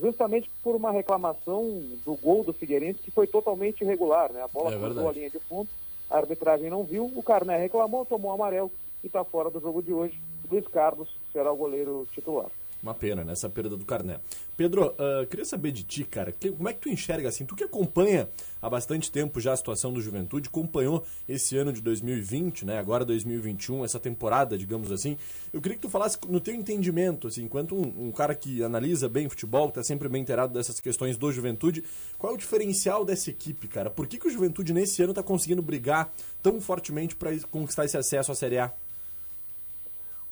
justamente 0.00 0.50
por 0.62 0.74
uma 0.74 0.90
reclamação 0.90 1.64
do 2.04 2.14
gol 2.16 2.42
do 2.42 2.52
Figueirense, 2.52 3.00
que 3.00 3.10
foi 3.10 3.26
totalmente 3.26 3.82
irregular. 3.82 4.32
Né? 4.32 4.42
A 4.42 4.48
bola 4.48 4.74
é 4.74 4.78
cruzou 4.78 5.08
a 5.08 5.12
linha 5.12 5.30
de 5.30 5.38
fundo, 5.40 5.68
a 6.10 6.16
arbitragem 6.16 6.70
não 6.70 6.82
viu, 6.82 7.04
o 7.14 7.22
Carné 7.22 7.58
reclamou, 7.58 8.04
tomou 8.04 8.32
amarelo 8.32 8.70
e 9.02 9.06
está 9.06 9.24
fora 9.24 9.50
do 9.50 9.60
jogo 9.60 9.82
de 9.82 9.92
hoje. 9.92 10.20
Luiz 10.50 10.66
Carlos 10.68 11.08
será 11.32 11.52
o 11.52 11.56
goleiro 11.56 12.06
titular. 12.12 12.50
Uma 12.86 12.94
pena, 12.94 13.24
né? 13.24 13.32
Essa 13.32 13.48
perda 13.48 13.76
do 13.76 13.84
Carné. 13.84 14.20
Pedro, 14.56 14.94
uh, 14.94 15.26
queria 15.26 15.44
saber 15.44 15.72
de 15.72 15.82
ti, 15.82 16.04
cara, 16.04 16.30
que, 16.30 16.52
como 16.52 16.68
é 16.68 16.72
que 16.72 16.78
tu 16.78 16.88
enxerga 16.88 17.28
assim? 17.28 17.44
Tu 17.44 17.56
que 17.56 17.64
acompanha 17.64 18.28
há 18.62 18.70
bastante 18.70 19.10
tempo 19.10 19.40
já 19.40 19.52
a 19.54 19.56
situação 19.56 19.92
do 19.92 20.00
Juventude, 20.00 20.48
acompanhou 20.48 21.04
esse 21.28 21.56
ano 21.56 21.72
de 21.72 21.80
2020, 21.80 22.64
né? 22.64 22.78
Agora 22.78 23.04
2021, 23.04 23.84
essa 23.84 23.98
temporada, 23.98 24.56
digamos 24.56 24.92
assim. 24.92 25.18
Eu 25.52 25.60
queria 25.60 25.74
que 25.74 25.82
tu 25.82 25.88
falasse 25.88 26.16
no 26.28 26.38
teu 26.38 26.54
entendimento, 26.54 27.26
assim, 27.26 27.42
enquanto 27.42 27.74
um, 27.74 28.06
um 28.06 28.12
cara 28.12 28.36
que 28.36 28.62
analisa 28.62 29.08
bem 29.08 29.28
futebol, 29.28 29.68
tá 29.72 29.82
sempre 29.82 30.08
bem 30.08 30.22
inteirado 30.22 30.54
dessas 30.54 30.78
questões 30.78 31.16
do 31.16 31.32
Juventude, 31.32 31.82
qual 32.16 32.32
é 32.32 32.36
o 32.36 32.38
diferencial 32.38 33.04
dessa 33.04 33.30
equipe, 33.30 33.66
cara? 33.66 33.90
Por 33.90 34.06
que, 34.06 34.16
que 34.16 34.28
o 34.28 34.30
Juventude 34.30 34.72
nesse 34.72 35.02
ano 35.02 35.12
tá 35.12 35.24
conseguindo 35.24 35.60
brigar 35.60 36.12
tão 36.40 36.60
fortemente 36.60 37.16
para 37.16 37.36
conquistar 37.50 37.84
esse 37.84 37.96
acesso 37.96 38.30
à 38.30 38.34
Série 38.36 38.58
A? 38.58 38.72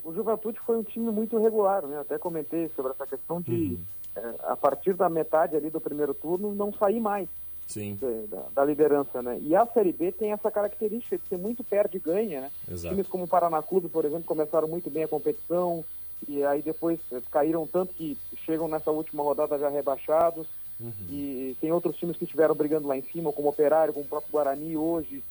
O 0.05 0.13
Juventude 0.13 0.61
foi 0.61 0.77
um 0.77 0.83
time 0.83 1.11
muito 1.11 1.39
regular, 1.39 1.87
né? 1.87 2.01
Até 2.01 2.19
comentei 2.19 2.71
sobre 2.77 2.93
essa 2.93 3.07
questão 3.07 3.41
de, 3.41 3.51
uhum. 3.51 3.79
é, 4.17 4.35
a 4.43 4.57
partir 4.57 4.95
da 4.95 5.09
metade 5.09 5.57
ali 5.57 5.71
do 5.71 5.81
primeiro 5.81 6.13
turno, 6.13 6.55
não 6.55 6.73
sair 6.73 7.01
mais 7.01 7.29
Sim. 7.67 7.95
De, 7.95 8.27
da, 8.27 8.45
da, 8.55 8.65
liderança, 8.65 9.23
né? 9.23 9.39
E 9.43 9.57
a 9.57 9.67
Série 9.67 9.93
B 9.93 10.13
tem 10.13 10.33
essa 10.33 10.51
característica 10.51 11.17
de 11.17 11.27
ser 11.27 11.39
muito 11.39 11.65
perde 11.65 11.97
e 11.97 12.01
ganha, 12.01 12.43
né? 12.43 12.51
Exato. 12.71 12.95
Times 12.95 13.09
como 13.09 13.25
o 13.25 13.29
Paraná 13.29 13.63
Clube, 13.63 13.89
por 13.89 14.05
exemplo, 14.05 14.25
começaram 14.25 14.69
muito 14.69 14.91
bem 14.91 15.05
a 15.05 15.09
competição 15.09 15.83
e 16.29 16.45
aí 16.45 16.61
depois 16.61 17.01
caíram 17.31 17.67
tanto 17.67 17.95
que 17.95 18.17
chegam 18.45 18.69
nessa 18.69 18.91
última 18.91 19.23
rodada 19.23 19.59
já 19.59 19.69
rebaixados. 19.69 20.47
Uhum. 20.79 20.93
E 21.09 21.57
tem 21.61 21.73
outros 21.73 21.97
times 21.97 22.17
que 22.17 22.25
estiveram 22.25 22.55
brigando 22.55 22.87
lá 22.87 22.97
em 22.97 23.03
cima, 23.03 23.33
como 23.33 23.49
o 23.49 23.51
Operário, 23.51 23.95
como 23.95 24.05
o 24.05 24.09
próprio 24.09 24.33
Guarani 24.33 24.77
hoje, 24.77 25.23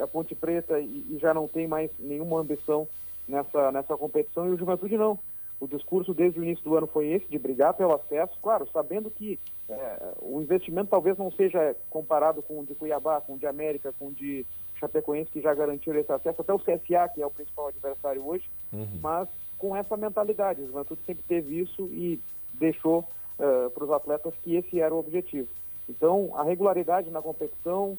a 0.00 0.06
Ponte 0.06 0.34
Preta, 0.34 0.80
e, 0.80 1.04
e 1.10 1.18
já 1.20 1.34
não 1.34 1.46
tem 1.46 1.66
mais 1.66 1.90
nenhuma 1.98 2.40
ambição 2.40 2.88
nessa, 3.26 3.72
nessa 3.72 3.96
competição 3.96 4.46
e 4.46 4.50
o 4.50 4.58
Juventude 4.58 4.96
não. 4.96 5.18
O 5.60 5.68
discurso 5.68 6.12
desde 6.12 6.40
o 6.40 6.42
início 6.42 6.64
do 6.64 6.76
ano 6.76 6.88
foi 6.88 7.06
esse, 7.06 7.26
de 7.26 7.38
brigar 7.38 7.74
pelo 7.74 7.94
acesso, 7.94 8.36
claro, 8.42 8.68
sabendo 8.72 9.08
que 9.10 9.38
é, 9.68 10.12
o 10.20 10.40
investimento 10.42 10.90
talvez 10.90 11.16
não 11.16 11.30
seja 11.30 11.76
comparado 11.88 12.42
com 12.42 12.58
o 12.58 12.66
de 12.66 12.74
Cuiabá, 12.74 13.20
com 13.20 13.34
o 13.34 13.38
de 13.38 13.46
América, 13.46 13.94
com 13.96 14.08
o 14.08 14.12
de 14.12 14.44
Chapecoense, 14.74 15.30
que 15.30 15.40
já 15.40 15.54
garantiram 15.54 16.00
esse 16.00 16.10
acesso, 16.10 16.40
até 16.40 16.52
o 16.52 16.58
CSA, 16.58 17.08
que 17.14 17.22
é 17.22 17.26
o 17.26 17.30
principal 17.30 17.68
adversário 17.68 18.26
hoje, 18.26 18.50
uhum. 18.72 18.98
mas 19.00 19.28
com 19.56 19.76
essa 19.76 19.96
mentalidade. 19.96 20.62
O 20.62 20.66
Juventude 20.66 21.00
sempre 21.06 21.22
teve 21.28 21.60
isso 21.60 21.84
e 21.92 22.20
deixou 22.54 23.08
uh, 23.38 23.70
para 23.70 23.84
os 23.84 23.90
atletas 23.92 24.34
que 24.42 24.56
esse 24.56 24.80
era 24.80 24.92
o 24.92 24.98
objetivo. 24.98 25.48
Então, 25.88 26.32
a 26.34 26.42
regularidade 26.42 27.08
na 27.10 27.22
competição, 27.22 27.96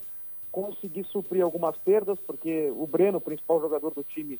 conseguir 0.51 1.06
suprir 1.06 1.44
algumas 1.44 1.77
perdas, 1.77 2.20
porque 2.27 2.72
o 2.75 2.86
Breno, 2.86 3.20
o 3.20 3.22
principal 3.22 3.62
jogador 3.62 3.94
do 3.94 4.03
time, 4.03 4.39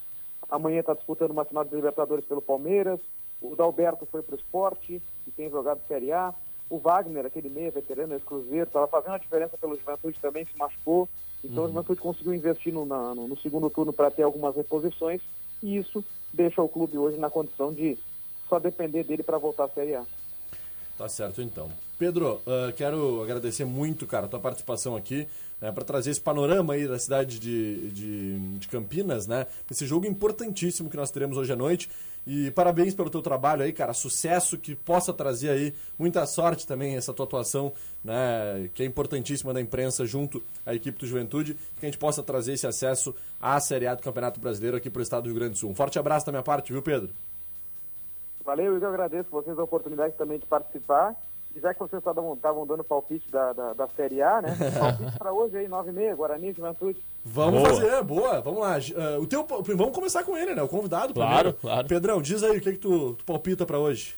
Amanhã 0.50 0.80
está 0.80 0.94
disputando 0.94 1.32
uma 1.32 1.46
final 1.46 1.64
de 1.64 1.76
Libertadores 1.76 2.26
pelo 2.26 2.42
Palmeiras. 2.42 3.00
O 3.42 3.56
Dalberto 3.56 4.06
foi 4.06 4.22
para 4.22 4.36
o 4.36 4.38
esporte 4.38 5.02
e 5.28 5.32
tem 5.32 5.50
jogado 5.50 5.82
Série 5.88 6.12
A. 6.12 6.34
O 6.70 6.78
Wagner, 6.78 7.26
aquele 7.26 7.50
meia 7.50 7.72
veterano, 7.72 8.14
ex-cruzeiro, 8.14 8.66
estava 8.66 8.88
fazendo 8.88 9.14
a 9.14 9.18
diferença 9.18 9.58
pelo 9.58 9.76
Juventude 9.76 10.20
também, 10.20 10.46
se 10.46 10.58
machucou. 10.58 11.10
Então 11.44 11.64
uhum. 11.64 11.70
o 11.70 11.74
Juventude 11.74 12.02
conseguiu 12.02 12.34
investir 12.34 12.74
no, 12.74 12.86
na, 12.86 13.14
no, 13.14 13.28
no 13.28 13.38
segundo 13.38 13.70
turno 13.70 13.92
para 13.92 14.10
ter 14.10 14.24
algumas 14.24 14.56
reposições. 14.56 15.22
E 15.62 15.78
isso 15.78 16.04
deixa 16.34 16.62
o 16.62 16.70
clube 16.70 16.98
hoje 16.98 17.18
na 17.18 17.30
condição 17.30 17.74
de 17.74 17.98
só 18.48 18.60
depender 18.60 19.04
dele 19.04 19.24
para 19.24 19.38
voltar 19.38 19.66
à 19.66 19.70
Série 19.70 19.96
A. 19.96 20.06
Tá 20.98 21.10
certo 21.10 21.42
então. 21.42 21.70
Pedro, 21.98 22.42
uh, 22.46 22.74
quero 22.76 23.22
agradecer 23.22 23.66
muito, 23.66 24.06
cara, 24.08 24.26
a 24.26 24.30
tua 24.30 24.40
participação 24.40 24.96
aqui 24.96 25.28
né, 25.64 25.72
para 25.72 25.86
trazer 25.86 26.12
esse 26.12 26.20
panorama 26.20 26.74
aí 26.74 26.86
da 26.86 27.00
cidade 27.00 27.40
de, 27.40 27.90
de, 27.92 28.58
de, 28.58 28.68
Campinas, 28.68 29.28
né? 29.28 29.48
Esse 29.72 29.86
jogo 29.86 30.06
importantíssimo 30.06 30.90
que 30.90 30.98
nós 30.98 31.10
teremos 31.10 31.38
hoje 31.38 31.54
à 31.54 31.56
noite. 31.56 31.90
E 32.28 32.52
parabéns 32.52 32.94
pelo 32.94 33.10
teu 33.10 33.22
trabalho 33.22 33.64
aí, 33.64 33.72
cara. 33.72 33.94
Sucesso, 33.94 34.58
que 34.58 34.76
possa 34.76 35.14
trazer 35.14 35.50
aí 35.50 35.74
muita 35.98 36.26
sorte 36.26 36.68
também 36.68 36.98
essa 36.98 37.14
tua 37.14 37.26
atuação, 37.26 37.72
né? 38.04 38.70
Que 38.74 38.84
é 38.84 38.86
importantíssima 38.86 39.54
da 39.54 39.62
imprensa 39.62 40.06
junto 40.06 40.44
à 40.66 40.74
equipe 40.74 41.00
do 41.00 41.08
Juventude. 41.08 41.54
Que 41.80 41.86
a 41.86 41.90
gente 41.90 41.98
possa 41.98 42.22
trazer 42.22 42.54
esse 42.54 42.68
acesso 42.68 43.16
à 43.40 43.58
Série 43.62 43.88
A 43.88 43.96
do 43.96 44.02
Campeonato 44.02 44.42
Brasileiro 44.42 44.76
aqui 44.76 44.90
para 44.90 45.00
o 45.00 45.04
estado 45.04 45.24
do 45.24 45.30
Rio 45.30 45.36
Grande 45.36 45.54
do 45.54 45.60
Sul. 45.60 45.70
Um 45.70 45.76
forte 45.76 45.98
abraço 45.98 46.26
da 46.26 46.32
minha 46.34 46.44
parte, 46.44 46.74
viu, 46.74 46.82
Pedro? 46.82 47.10
Valeu, 48.44 48.78
eu 48.78 48.88
agradeço 48.90 49.30
vocês 49.30 49.58
a 49.58 49.64
oportunidade 49.64 50.16
também 50.16 50.40
de 50.40 50.46
participar 50.46 51.16
já 51.62 51.74
que 51.74 51.80
vocês 51.80 52.00
estavam 52.00 52.66
dando 52.66 52.84
palpite 52.84 53.30
da, 53.30 53.54
da, 53.54 53.74
da, 53.74 53.88
Série 53.90 54.22
A, 54.22 54.42
né? 54.42 54.56
Palpite 54.80 55.18
para 55.18 55.32
hoje 55.32 55.58
aí, 55.58 55.68
9h30, 55.68 56.16
Guarani 56.16 56.54
Juventude. 56.54 57.04
Vamos 57.24 57.62
boa. 57.62 57.74
fazer, 57.74 58.04
boa, 58.04 58.42
vamos 58.42 58.60
lá. 58.62 58.78
Uh, 58.78 59.22
o 59.22 59.28
teu, 59.28 59.46
vamos 59.46 59.96
começar 59.96 60.24
com 60.24 60.38
ele, 60.38 60.56
né? 60.56 60.64
O 60.64 60.68
convidado 60.68 61.14
claro, 61.14 61.54
primeiro. 61.54 61.58
Claro, 61.60 61.88
Pedrão, 61.88 62.22
diz 62.22 62.44
aí 62.44 62.58
o 62.58 62.62
que, 62.62 62.74
que 62.74 62.80
tu, 62.80 63.14
tu 63.14 63.24
palpita 63.24 63.66
para 63.66 63.80
hoje. 63.80 64.16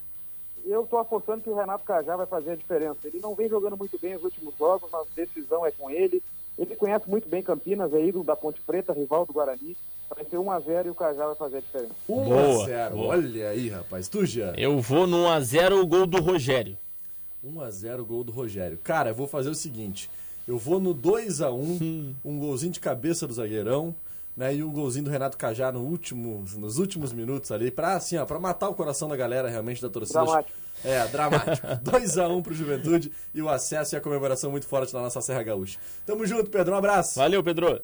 Eu 0.66 0.88
tô 0.88 0.98
apostando 0.98 1.42
que 1.42 1.50
o 1.50 1.56
Renato 1.56 1.86
Cajá 1.86 2.16
vai 2.16 2.26
fazer 2.26 2.52
a 2.52 2.56
diferença. 2.56 2.98
Ele 3.04 3.20
não 3.20 3.36
vem 3.36 3.48
jogando 3.48 3.78
muito 3.78 4.00
bem 4.00 4.16
os 4.16 4.24
últimos 4.24 4.56
jogos, 4.58 4.90
mas 4.92 5.02
a 5.02 5.16
decisão 5.16 5.66
é 5.66 5.72
com 5.72 5.92
ele. 5.92 6.24
Ele 6.58 6.76
conhece 6.76 7.08
muito 7.10 7.30
bem 7.30 7.44
Campinas, 7.44 7.94
é 7.94 8.04
ídolo 8.04 8.24
da 8.24 8.36
Ponte 8.36 8.62
Preta, 8.62 8.94
rival 8.94 9.26
do 9.26 9.34
Guarani. 9.34 9.78
Vai 10.10 10.24
ser 10.26 10.38
1x0 10.38 10.86
e 10.86 10.90
o 10.90 10.96
Cajá 10.96 11.26
vai 11.28 11.36
fazer 11.36 11.58
a 11.58 11.60
diferença. 11.60 11.94
1x0, 12.10 12.96
olha 12.96 13.50
aí, 13.50 13.70
rapaz. 13.70 14.08
Tu 14.08 14.26
já. 14.26 14.54
Eu 14.58 14.80
vou 14.80 15.06
no 15.06 15.26
1x0 15.26 15.82
o 15.82 15.86
gol 15.86 16.08
do 16.08 16.22
Rogério. 16.22 16.78
1 17.46 17.62
a 17.62 17.70
0 17.70 18.06
gol 18.06 18.24
do 18.24 18.32
Rogério. 18.32 18.80
Cara, 18.84 19.12
eu 19.12 19.16
vou 19.16 19.28
fazer 19.28 19.50
o 19.50 19.56
seguinte. 19.56 20.10
Eu 20.48 20.58
vou 20.58 20.80
no 20.80 20.94
2 20.94 21.42
a 21.42 21.52
1 21.52 21.62
hum. 21.62 22.16
um 22.24 22.40
golzinho 22.40 22.72
de 22.72 22.80
cabeça 22.80 23.28
do 23.28 23.34
zagueirão, 23.34 23.96
né? 24.36 24.56
E 24.56 24.64
um 24.64 24.72
golzinho 24.72 25.06
do 25.06 25.12
Renato 25.12 25.38
Cajá 25.38 25.72
no 25.72 25.82
último, 25.82 26.44
nos 26.58 26.80
últimos 26.80 27.14
minutos 27.14 27.52
ali, 27.52 27.70
pra, 27.70 27.96
assim, 27.96 28.18
ó, 28.18 28.26
pra 28.26 28.40
matar 28.40 28.70
o 28.70 28.74
coração 28.74 29.08
da 29.08 29.16
galera 29.16 29.48
realmente 29.48 29.82
da 29.82 29.90
torcida. 29.90 30.24
Dramático. 30.24 30.58
É, 30.84 31.08
dramático. 31.08 31.68
2x1 31.86 32.42
pro 32.42 32.54
Juventude 32.54 33.12
e 33.34 33.42
o 33.42 33.50
acesso 33.50 33.96
e 33.96 33.98
a 33.98 34.02
comemoração 34.02 34.52
muito 34.52 34.66
forte 34.66 34.94
na 34.94 35.02
nossa 35.02 35.22
Serra 35.22 35.44
Gaúcha. 35.44 35.80
Tamo 36.06 36.26
junto, 36.26 36.50
Pedro. 36.50 36.74
Um 36.74 36.78
abraço. 36.78 37.16
Valeu, 37.20 37.44
Pedro. 37.44 37.82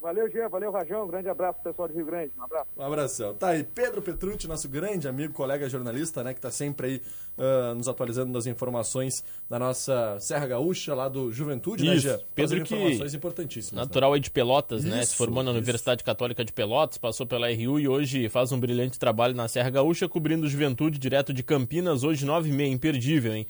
Valeu, 0.00 0.30
Jean. 0.30 0.48
Valeu, 0.48 0.70
Rajão. 0.70 1.04
Um 1.04 1.08
grande 1.08 1.28
abraço 1.28 1.58
pro 1.60 1.72
pessoal 1.72 1.88
de 1.88 1.94
Rio 1.94 2.06
Grande. 2.06 2.32
Um 2.38 2.42
abraço. 2.44 2.66
Um 2.76 2.82
abração. 2.82 3.34
Tá 3.34 3.48
aí, 3.48 3.64
Pedro 3.64 4.00
Petrucci, 4.00 4.46
nosso 4.46 4.68
grande 4.68 5.08
amigo, 5.08 5.34
colega 5.34 5.68
jornalista, 5.68 6.22
né, 6.22 6.32
que 6.32 6.40
tá 6.40 6.50
sempre 6.52 6.86
aí 6.86 7.02
uh, 7.36 7.74
nos 7.74 7.88
atualizando 7.88 8.32
das 8.32 8.46
informações 8.46 9.24
da 9.50 9.58
nossa 9.58 10.18
Serra 10.20 10.46
Gaúcha, 10.46 10.94
lá 10.94 11.08
do 11.08 11.32
Juventude, 11.32 11.84
né, 11.84 11.96
Isso. 11.96 12.06
né, 12.06 12.14
Jean? 12.14 12.24
Pedro 12.32 12.62
que 12.62 12.74
informações 12.76 13.14
importantíssimas. 13.14 13.86
Natural 13.86 14.10
né? 14.10 14.14
aí 14.16 14.20
de 14.20 14.30
Pelotas, 14.30 14.84
isso, 14.84 14.94
né? 14.94 15.04
Se 15.04 15.16
formou 15.16 15.42
na 15.42 15.50
Universidade 15.50 16.04
Católica 16.04 16.44
de 16.44 16.52
Pelotas, 16.52 16.96
passou 16.96 17.26
pela 17.26 17.48
RU 17.48 17.80
e 17.80 17.88
hoje 17.88 18.28
faz 18.28 18.52
um 18.52 18.60
brilhante 18.60 19.00
trabalho 19.00 19.34
na 19.34 19.48
Serra 19.48 19.70
Gaúcha, 19.70 20.08
cobrindo 20.08 20.48
Juventude 20.48 20.96
direto 20.96 21.32
de 21.34 21.42
Campinas, 21.42 22.04
hoje 22.04 22.24
9h30, 22.24 22.70
imperdível, 22.70 23.34
hein? 23.34 23.46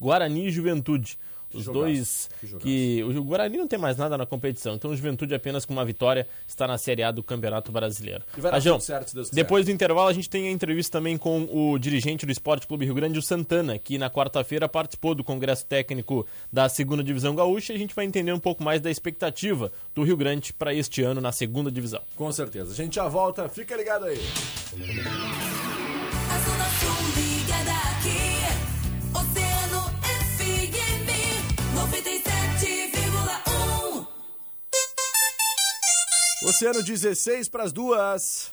Guarani 0.00 0.48
e 0.48 0.50
Juventude. 0.50 1.16
Os 1.54 1.66
dois 1.66 2.30
que, 2.40 2.58
que, 2.58 3.04
o 3.04 3.24
Guarani 3.24 3.56
não 3.56 3.68
tem 3.68 3.78
mais 3.78 3.96
nada 3.96 4.16
na 4.16 4.26
competição, 4.26 4.74
então 4.74 4.90
o 4.90 4.96
Juventude 4.96 5.34
apenas 5.34 5.64
com 5.64 5.72
uma 5.72 5.84
vitória 5.84 6.26
está 6.46 6.66
na 6.66 6.78
Série 6.78 7.02
A 7.02 7.10
do 7.10 7.22
Campeonato 7.22 7.72
Brasileiro. 7.72 8.22
E 8.36 8.40
vai 8.40 8.50
dar 8.50 8.56
Ajão, 8.58 8.80
certo, 8.80 9.08
se 9.08 9.14
Deus. 9.14 9.30
Depois 9.30 9.66
do 9.66 9.70
intervalo 9.70 10.08
a 10.08 10.12
gente 10.12 10.28
tem 10.28 10.48
a 10.48 10.50
entrevista 10.50 10.98
também 10.98 11.16
com 11.16 11.48
o 11.52 11.78
dirigente 11.78 12.26
do 12.26 12.32
Esporte 12.32 12.66
Clube 12.66 12.84
Rio 12.84 12.94
Grande, 12.94 13.18
o 13.18 13.22
Santana, 13.22 13.78
que 13.78 13.98
na 13.98 14.10
quarta-feira 14.10 14.68
participou 14.68 15.14
do 15.14 15.24
Congresso 15.24 15.66
Técnico 15.66 16.26
da 16.52 16.68
Segunda 16.68 17.02
Divisão 17.02 17.34
Gaúcha 17.34 17.72
e 17.72 17.76
a 17.76 17.78
gente 17.78 17.94
vai 17.94 18.04
entender 18.04 18.32
um 18.32 18.38
pouco 18.38 18.62
mais 18.62 18.80
da 18.80 18.90
expectativa 18.90 19.72
do 19.94 20.02
Rio 20.02 20.16
Grande 20.16 20.52
para 20.52 20.74
este 20.74 21.02
ano 21.02 21.20
na 21.20 21.32
Segunda 21.32 21.70
Divisão. 21.70 22.02
Com 22.16 22.30
certeza. 22.32 22.72
A 22.72 22.76
gente 22.76 22.96
já 22.96 23.08
volta, 23.08 23.48
fica 23.48 23.76
ligado 23.76 24.04
aí. 24.04 24.18
Oceano 36.46 36.82
16 36.82 37.48
para 37.48 37.64
as 37.64 37.72
duas. 37.72 38.52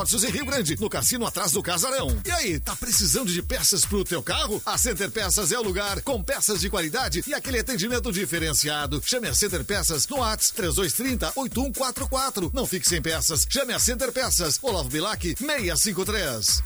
em 0.01 0.31
Rio 0.31 0.45
Grande, 0.45 0.75
no 0.79 0.89
cassino 0.89 1.27
atrás 1.27 1.51
do 1.51 1.61
Casarão. 1.61 2.19
E 2.25 2.31
aí, 2.31 2.59
tá 2.59 2.75
precisando 2.75 3.31
de 3.31 3.41
peças 3.41 3.85
pro 3.85 4.03
teu 4.03 4.21
carro? 4.23 4.59
A 4.65 4.75
Center 4.75 5.11
Peças 5.11 5.51
é 5.51 5.59
o 5.59 5.61
lugar, 5.61 6.01
com 6.01 6.23
peças 6.23 6.59
de 6.59 6.71
qualidade 6.71 7.23
e 7.27 7.33
aquele 7.35 7.59
atendimento 7.59 8.11
diferenciado. 8.11 8.99
Chame 9.05 9.27
a 9.27 9.35
Center 9.35 9.63
Peças 9.63 10.07
no 10.07 10.17
WhatsApp 10.17 10.55
3230 10.55 11.33
8144. 11.35 12.51
Não 12.51 12.65
fique 12.65 12.87
sem 12.87 13.01
peças. 13.01 13.45
Chame 13.47 13.73
a 13.73 13.79
Center 13.79 14.11
Peças. 14.11 14.57
Olavo 14.63 14.89
Bilac 14.89 15.35
653. 15.37 16.63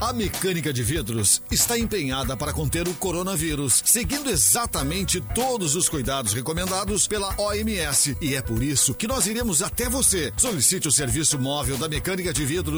A 0.00 0.12
mecânica 0.12 0.72
de 0.72 0.80
vidros 0.84 1.42
está 1.50 1.76
empenhada 1.76 2.36
para 2.36 2.52
conter 2.52 2.86
o 2.86 2.94
coronavírus, 2.94 3.82
seguindo 3.84 4.30
exatamente 4.30 5.20
todos 5.34 5.74
os 5.74 5.88
cuidados 5.88 6.32
recomendados 6.32 7.08
pela 7.08 7.34
OMS. 7.36 8.16
E 8.20 8.36
é 8.36 8.40
por 8.40 8.62
isso 8.62 8.94
que 8.94 9.08
nós 9.08 9.26
iremos 9.26 9.60
até 9.60 9.88
você. 9.88 10.32
Solicite 10.36 10.86
o 10.86 10.92
serviço 10.92 11.36
móvel 11.36 11.76
da 11.76 11.88
mecânica 11.88 12.32
de 12.32 12.46
vidros 12.46 12.77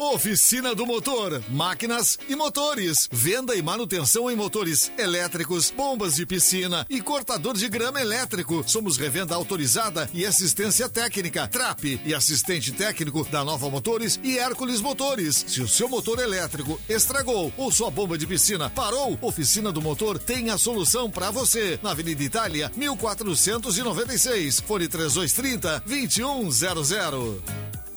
Oficina 0.00 0.76
do 0.76 0.86
Motor, 0.86 1.42
máquinas 1.50 2.20
e 2.28 2.36
motores. 2.36 3.08
Venda 3.10 3.56
e 3.56 3.60
manutenção 3.60 4.30
em 4.30 4.36
motores 4.36 4.92
elétricos, 4.96 5.72
bombas 5.76 6.14
de 6.14 6.24
piscina 6.24 6.86
e 6.88 7.00
cortador 7.00 7.54
de 7.54 7.68
grama 7.68 8.00
elétrico. 8.00 8.62
Somos 8.64 8.96
revenda 8.96 9.34
autorizada 9.34 10.08
e 10.14 10.24
assistência 10.24 10.88
técnica. 10.88 11.48
TRAP 11.48 12.00
e 12.04 12.14
assistente 12.14 12.70
técnico 12.70 13.24
da 13.24 13.44
Nova 13.44 13.68
Motores 13.68 14.20
e 14.22 14.38
Hércules 14.38 14.80
Motores. 14.80 15.44
Se 15.48 15.62
o 15.62 15.66
seu 15.66 15.88
motor 15.88 16.20
elétrico 16.20 16.80
estragou 16.88 17.52
ou 17.56 17.72
sua 17.72 17.90
bomba 17.90 18.16
de 18.16 18.24
piscina 18.24 18.70
parou, 18.70 19.18
Oficina 19.20 19.72
do 19.72 19.82
Motor 19.82 20.16
tem 20.16 20.50
a 20.50 20.58
solução 20.58 21.10
para 21.10 21.32
você. 21.32 21.76
Na 21.82 21.90
Avenida 21.90 22.22
Itália, 22.22 22.70
1496. 22.76 24.60
Fone 24.60 24.86
3230 24.86 25.82
2100. 25.84 27.87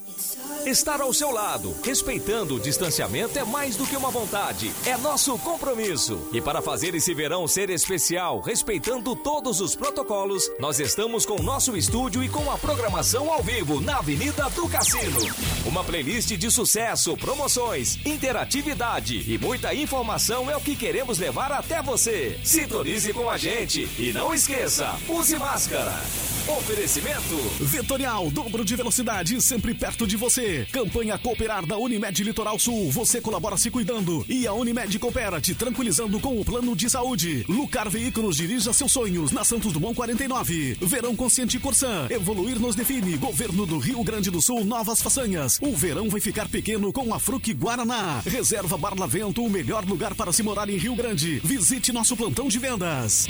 Estar 0.65 1.01
ao 1.01 1.11
seu 1.11 1.31
lado, 1.31 1.75
respeitando 1.83 2.55
o 2.55 2.59
distanciamento 2.59 3.37
é 3.37 3.43
mais 3.43 3.75
do 3.75 3.85
que 3.85 3.97
uma 3.97 4.11
vontade, 4.11 4.71
é 4.85 4.95
nosso 4.95 5.35
compromisso. 5.39 6.29
E 6.31 6.39
para 6.39 6.61
fazer 6.61 6.93
esse 6.93 7.15
verão 7.15 7.47
ser 7.47 7.71
especial, 7.71 8.39
respeitando 8.41 9.15
todos 9.15 9.59
os 9.59 9.75
protocolos, 9.75 10.51
nós 10.59 10.79
estamos 10.79 11.25
com 11.25 11.39
o 11.39 11.43
nosso 11.43 11.75
estúdio 11.75 12.23
e 12.23 12.29
com 12.29 12.49
a 12.51 12.59
programação 12.59 13.31
ao 13.31 13.41
vivo 13.41 13.81
na 13.81 13.97
Avenida 13.97 14.49
do 14.51 14.69
Cassino. 14.69 15.19
Uma 15.65 15.83
playlist 15.83 16.29
de 16.37 16.51
sucesso, 16.51 17.17
promoções, 17.17 17.97
interatividade 18.05 19.33
e 19.33 19.39
muita 19.39 19.73
informação 19.73 20.49
é 20.49 20.55
o 20.55 20.61
que 20.61 20.75
queremos 20.75 21.17
levar 21.17 21.51
até 21.51 21.81
você. 21.81 22.39
Sintonize 22.43 23.11
com 23.13 23.27
a 23.27 23.37
gente 23.37 23.89
e 23.97 24.13
não 24.13 24.31
esqueça, 24.31 24.95
use 25.09 25.37
máscara. 25.39 25.99
Oferecimento 26.47 27.35
Vetorial, 27.59 28.31
dobro 28.31 28.65
de 28.65 28.75
velocidade 28.75 29.39
sempre 29.41 29.73
perto 29.73 30.07
de 30.07 30.17
você. 30.17 30.65
Campanha 30.71 31.17
Cooperar 31.17 31.65
da 31.65 31.77
Unimed 31.77 32.23
Litoral 32.23 32.57
Sul. 32.57 32.91
Você 32.91 33.21
colabora 33.21 33.57
se 33.57 33.69
cuidando 33.69 34.25
e 34.27 34.47
a 34.47 34.53
Unimed 34.53 34.97
coopera 34.97 35.39
te 35.39 35.53
tranquilizando 35.53 36.19
com 36.19 36.39
o 36.39 36.43
plano 36.43 36.75
de 36.75 36.89
saúde. 36.89 37.45
Lucar 37.47 37.89
Veículos 37.89 38.37
dirija 38.37 38.73
seus 38.73 38.91
sonhos 38.91 39.31
na 39.31 39.43
Santos 39.43 39.71
Dumont 39.71 39.95
49. 39.95 40.77
Verão 40.81 41.15
Consciente 41.15 41.59
Corsan. 41.59 42.07
Evoluir 42.09 42.59
nos 42.59 42.75
define. 42.75 43.17
Governo 43.17 43.65
do 43.65 43.77
Rio 43.77 44.03
Grande 44.03 44.31
do 44.31 44.41
Sul, 44.41 44.65
novas 44.65 45.01
façanhas. 45.01 45.59
O 45.61 45.75
verão 45.75 46.09
vai 46.09 46.19
ficar 46.19 46.49
pequeno 46.49 46.91
com 46.91 47.13
a 47.13 47.19
Fruc 47.19 47.53
Guaraná. 47.53 48.21
Reserva 48.25 48.77
Barlavento, 48.77 49.43
o 49.43 49.49
melhor 49.49 49.85
lugar 49.85 50.15
para 50.15 50.33
se 50.33 50.41
morar 50.41 50.69
em 50.69 50.77
Rio 50.77 50.95
Grande. 50.95 51.39
Visite 51.43 51.91
nosso 51.91 52.17
plantão 52.17 52.47
de 52.47 52.57
vendas. 52.57 53.27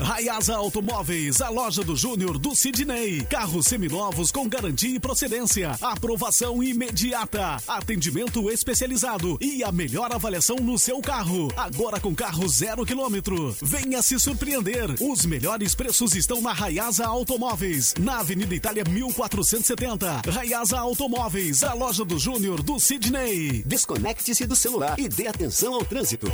Raiasa 0.00 0.56
Automóveis, 0.56 1.40
a 1.40 1.48
loja 1.48 1.82
do 1.82 1.96
Júnior 1.96 2.38
do 2.38 2.54
Sidney. 2.54 3.22
Carros 3.22 3.66
seminovos 3.66 4.32
com 4.32 4.48
garantia 4.48 4.96
e 4.96 5.00
procedência. 5.00 5.76
Aprovação 5.80 6.62
imediata. 6.62 7.58
Atendimento 7.68 8.50
especializado 8.50 9.38
e 9.40 9.62
a 9.62 9.70
melhor 9.70 10.12
avaliação 10.12 10.56
no 10.56 10.78
seu 10.78 11.00
carro. 11.00 11.52
Agora 11.56 12.00
com 12.00 12.14
carro 12.14 12.48
zero 12.48 12.84
quilômetro. 12.84 13.56
Venha 13.62 14.02
se 14.02 14.18
surpreender. 14.18 14.94
Os 15.00 15.24
melhores 15.24 15.74
preços 15.74 16.14
estão 16.14 16.40
na 16.40 16.52
Raiasa 16.52 17.06
Automóveis, 17.06 17.94
na 17.98 18.20
Avenida 18.20 18.54
Itália 18.54 18.84
1470. 18.88 20.22
Raiasa 20.30 20.78
Automóveis, 20.78 21.62
a 21.62 21.74
loja 21.74 22.04
do 22.04 22.18
Júnior 22.18 22.62
do 22.62 22.78
Sidney. 22.80 23.62
Desconecte-se 23.64 24.46
do 24.46 24.56
celular 24.56 24.98
e 24.98 25.08
dê 25.08 25.26
atenção 25.26 25.74
ao 25.74 25.84
trânsito. 25.84 26.30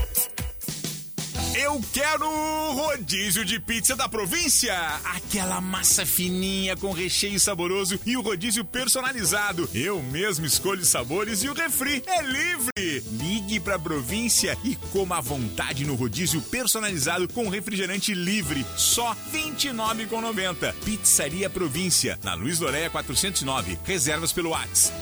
Eu 1.59 1.81
quero 1.90 2.29
rodízio 2.75 3.42
de 3.42 3.59
pizza 3.59 3.97
da 3.97 4.07
província. 4.07 4.75
Aquela 5.05 5.59
massa 5.59 6.05
fininha 6.05 6.77
com 6.77 6.92
recheio 6.92 7.40
saboroso 7.40 7.99
e 8.05 8.14
o 8.14 8.21
rodízio 8.21 8.62
personalizado. 8.62 9.66
Eu 9.73 10.03
mesmo 10.03 10.45
escolho 10.45 10.85
sabores 10.85 11.42
e 11.42 11.49
o 11.49 11.55
refri 11.55 12.05
é 12.07 12.21
livre. 12.21 13.03
Ligue 13.11 13.59
pra 13.59 13.79
província 13.79 14.59
e 14.62 14.77
coma 14.92 15.16
à 15.16 15.23
vontade 15.23 15.87
no 15.87 15.95
rodízio 15.95 16.42
personalizado 16.42 17.27
com 17.29 17.49
refrigerante 17.49 18.12
livre. 18.12 18.66
Só 18.77 19.16
R$ 19.33 19.33
29,90. 19.33 20.75
Pizzaria 20.85 21.49
Província, 21.49 22.19
na 22.23 22.35
Luiz 22.35 22.59
Doréia 22.59 22.90
409. 22.90 23.79
Reservas 23.83 24.31
pelo 24.31 24.51
WhatsApp 24.51 24.95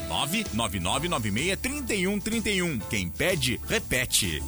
999963131. 0.55 2.81
Quem 2.89 3.09
pede, 3.09 3.61
repete. 3.69 4.41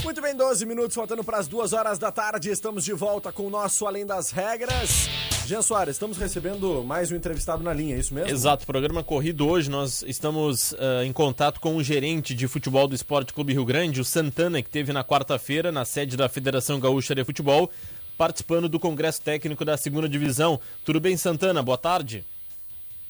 Muito 0.05 0.21
bem, 0.21 0.33
12 0.33 0.65
minutos 0.65 0.95
faltando 0.95 1.23
para 1.23 1.37
as 1.37 1.49
duas 1.49 1.73
horas 1.73 1.99
da 1.99 2.11
tarde. 2.11 2.49
Estamos 2.49 2.85
de 2.85 2.93
volta 2.93 3.31
com 3.31 3.47
o 3.47 3.49
nosso 3.49 3.85
Além 3.85 4.05
das 4.05 4.31
Regras. 4.31 5.09
Jean 5.45 5.61
Soares, 5.61 5.95
estamos 5.95 6.17
recebendo 6.17 6.83
mais 6.83 7.11
um 7.11 7.15
entrevistado 7.15 7.63
na 7.63 7.73
linha, 7.73 7.95
é 7.95 7.99
isso 7.99 8.13
mesmo? 8.13 8.29
Exato, 8.29 8.65
programa 8.65 9.03
corrido 9.03 9.47
hoje. 9.47 9.69
Nós 9.69 10.01
estamos 10.03 10.71
uh, 10.73 11.03
em 11.03 11.11
contato 11.11 11.59
com 11.59 11.75
o 11.75 11.83
gerente 11.83 12.33
de 12.33 12.47
futebol 12.47 12.87
do 12.87 12.95
Esporte 12.95 13.33
Clube 13.33 13.53
Rio 13.53 13.65
Grande, 13.65 13.99
o 13.99 14.05
Santana, 14.05 14.61
que 14.61 14.69
teve 14.69 14.93
na 14.93 15.03
quarta-feira 15.03 15.71
na 15.71 15.83
sede 15.83 16.15
da 16.15 16.29
Federação 16.29 16.79
Gaúcha 16.79 17.13
de 17.13 17.25
Futebol, 17.25 17.69
participando 18.17 18.69
do 18.69 18.79
Congresso 18.79 19.21
Técnico 19.21 19.65
da 19.65 19.75
Segunda 19.75 20.07
Divisão. 20.07 20.59
Tudo 20.85 20.99
bem, 20.99 21.17
Santana? 21.17 21.61
Boa 21.61 21.77
tarde. 21.77 22.25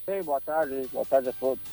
Ei, 0.08 0.24
boa 0.24 0.42
tarde, 0.42 0.88
boa 0.92 1.06
tarde 1.06 1.30
a 1.30 1.34
todos. 1.34 1.64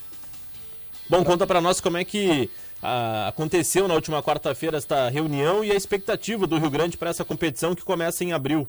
Bom, 1.09 1.25
conta 1.25 1.47
para 1.47 1.61
nós 1.61 1.81
como 1.81 1.97
é 1.97 2.05
que 2.05 2.51
ah, 2.83 3.29
aconteceu 3.29 3.89
na 3.89 3.95
última 3.95 4.23
quarta-feira 4.23 4.77
esta 4.77 5.09
reunião 5.09 5.65
e 5.65 5.71
a 5.71 5.75
expectativa 5.75 6.47
do 6.47 6.59
Rio 6.59 6.69
Grande 6.69 6.99
para 6.99 7.11
essa 7.11 7.25
competição 7.25 7.75
que 7.75 7.83
começa 7.83 8.23
em 8.23 8.33
abril. 8.33 8.69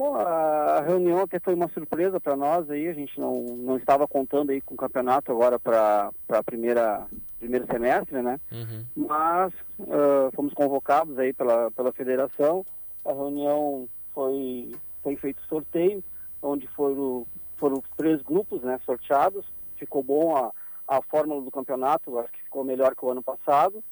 Bom, 0.00 0.14
a 0.16 0.80
reunião 0.80 1.20
até 1.20 1.38
foi 1.38 1.52
uma 1.52 1.68
surpresa 1.68 2.18
para 2.18 2.34
nós 2.34 2.70
aí, 2.70 2.88
a 2.88 2.94
gente 2.94 3.20
não, 3.20 3.42
não 3.42 3.76
estava 3.76 4.08
contando 4.08 4.48
aí 4.48 4.62
com 4.62 4.72
o 4.72 4.76
campeonato 4.78 5.30
agora 5.30 5.60
para 5.60 6.10
a 6.30 6.42
primeira 6.42 7.06
primeiro 7.38 7.66
semestre, 7.66 8.22
né? 8.22 8.40
Uhum. 8.50 8.86
Mas 8.96 9.52
uh, 9.78 10.34
fomos 10.34 10.54
convocados 10.54 11.18
aí 11.18 11.34
pela, 11.34 11.70
pela 11.72 11.92
federação, 11.92 12.64
a 13.04 13.12
reunião 13.12 13.86
foi, 14.14 14.74
foi 15.02 15.16
feito 15.16 15.42
sorteio, 15.42 16.02
onde 16.40 16.66
foram, 16.68 17.26
foram 17.58 17.82
três 17.94 18.22
grupos 18.22 18.62
né, 18.62 18.80
sorteados, 18.86 19.44
ficou 19.76 20.02
bom 20.02 20.34
a, 20.34 20.50
a 20.88 21.02
fórmula 21.02 21.42
do 21.42 21.50
campeonato, 21.50 22.18
acho 22.20 22.32
que 22.32 22.44
ficou 22.44 22.64
melhor 22.64 22.94
que 22.96 23.04
o 23.04 23.10
ano 23.10 23.22
passado, 23.22 23.84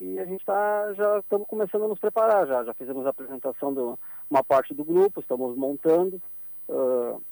e 0.00 0.18
a 0.18 0.24
gente 0.24 0.44
tá, 0.44 0.92
já 0.94 1.18
estamos 1.18 1.46
começando 1.48 1.84
a 1.84 1.88
nos 1.88 1.98
preparar, 1.98 2.46
já, 2.46 2.64
já 2.64 2.74
fizemos 2.74 3.04
a 3.06 3.10
apresentação 3.10 3.74
de 3.74 3.80
uma 4.30 4.44
parte 4.44 4.72
do 4.72 4.84
grupo, 4.84 5.20
estamos 5.20 5.56
montando, 5.56 6.20
uh, 6.68 7.22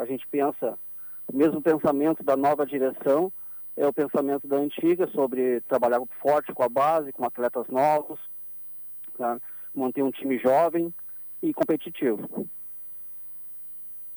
a 0.00 0.04
gente 0.06 0.26
pensa, 0.28 0.78
o 1.26 1.36
mesmo 1.36 1.62
pensamento 1.62 2.22
da 2.22 2.36
nova 2.36 2.66
direção, 2.66 3.32
é 3.76 3.86
o 3.86 3.92
pensamento 3.92 4.46
da 4.46 4.56
antiga 4.56 5.08
sobre 5.08 5.60
trabalhar 5.62 6.00
forte 6.20 6.52
com 6.52 6.62
a 6.62 6.68
base, 6.68 7.12
com 7.12 7.24
atletas 7.24 7.66
novos, 7.68 8.20
tá? 9.16 9.40
manter 9.74 10.02
um 10.02 10.10
time 10.10 10.38
jovem 10.38 10.92
e 11.42 11.52
competitivo. 11.52 12.46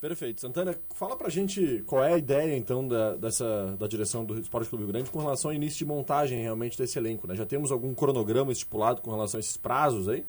Perfeito. 0.08 0.40
Santana, 0.40 0.74
fala 0.96 1.18
pra 1.18 1.28
gente 1.28 1.84
qual 1.86 2.02
é 2.02 2.14
a 2.14 2.18
ideia, 2.18 2.56
então, 2.56 2.88
da, 2.88 3.18
dessa, 3.18 3.76
da 3.78 3.88
direção 3.88 4.24
do 4.24 4.40
Esporte 4.40 4.70
Clube 4.70 4.86
Rio 4.86 4.94
Grande 4.94 5.12
com 5.12 5.20
relação 5.20 5.52
ao 5.52 5.56
início 5.56 5.80
de 5.80 5.86
montagem, 5.86 6.42
realmente, 6.42 6.78
desse 6.78 6.98
elenco, 6.98 7.28
né? 7.28 7.36
Já 7.36 7.46
temos 7.46 7.74
algum 7.74 7.94
cronograma 7.94 8.54
estipulado 8.54 9.02
com 9.02 9.12
relação 9.12 9.38
a 9.38 9.42
esses 9.42 9.58
prazos 9.58 10.08
aí? 10.08 10.24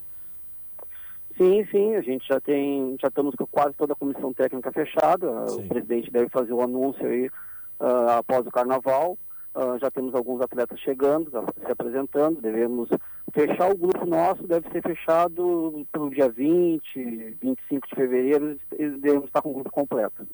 Sim, 1.36 1.64
sim, 1.70 1.94
a 1.94 2.00
gente 2.00 2.26
já 2.26 2.40
tem, 2.40 2.96
já 3.00 3.06
estamos 3.06 3.36
com 3.36 3.46
quase 3.46 3.72
toda 3.74 3.92
a 3.92 3.96
comissão 3.96 4.34
técnica 4.34 4.72
fechada, 4.72 5.46
sim. 5.46 5.64
o 5.64 5.68
presidente 5.68 6.10
deve 6.10 6.28
fazer 6.28 6.52
o 6.52 6.60
anúncio 6.60 7.06
aí 7.06 7.28
uh, 7.78 8.10
após 8.18 8.44
o 8.44 8.50
carnaval, 8.50 9.16
uh, 9.58 9.78
já 9.80 9.90
temos 9.90 10.14
alguns 10.14 10.40
atletas 10.40 10.78
chegando, 10.80 11.30
se 11.30 11.72
apresentando, 11.72 12.40
devemos 12.40 12.88
fechar 13.32 13.70
o 13.70 13.76
grupo 13.76 14.06
nosso, 14.06 14.46
deve 14.46 14.70
ser 14.70 14.82
fechado 14.82 15.86
pelo 15.92 16.10
dia 16.10 16.28
20, 16.28 17.36
25 17.42 17.88
de 17.88 17.94
fevereiro, 17.94 18.58
devemos 18.70 19.24
estar 19.24 19.42
com 19.42 19.50
o 19.50 19.54
grupo 19.54 19.70
completo. 19.70 20.26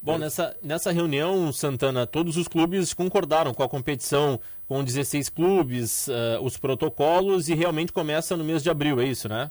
Bom, 0.00 0.16
nessa, 0.16 0.56
nessa 0.62 0.92
reunião, 0.92 1.52
Santana, 1.52 2.06
todos 2.06 2.36
os 2.36 2.46
clubes 2.46 2.94
concordaram 2.94 3.52
com 3.52 3.62
a 3.62 3.68
competição 3.68 4.38
com 4.68 4.84
16 4.84 5.28
clubes, 5.28 6.06
uh, 6.08 6.42
os 6.42 6.56
protocolos, 6.56 7.48
e 7.48 7.54
realmente 7.54 7.92
começa 7.92 8.36
no 8.36 8.44
mês 8.44 8.62
de 8.62 8.70
abril, 8.70 9.00
é 9.00 9.04
isso, 9.04 9.28
né? 9.28 9.50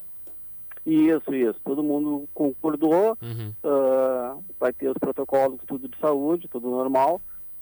Isso, 0.86 1.34
isso. 1.36 1.60
Todo 1.66 1.84
mundo 1.84 2.30
concordou, 2.34 3.18
uhum. 3.22 3.54
uh, 3.62 4.44
vai 4.58 4.72
ter 4.72 4.88
os 4.88 4.98
protocolos, 4.98 5.60
tudo 5.68 5.90
de 5.90 6.00
saúde, 6.00 6.48
tudo 6.48 6.70
normal, 6.70 7.22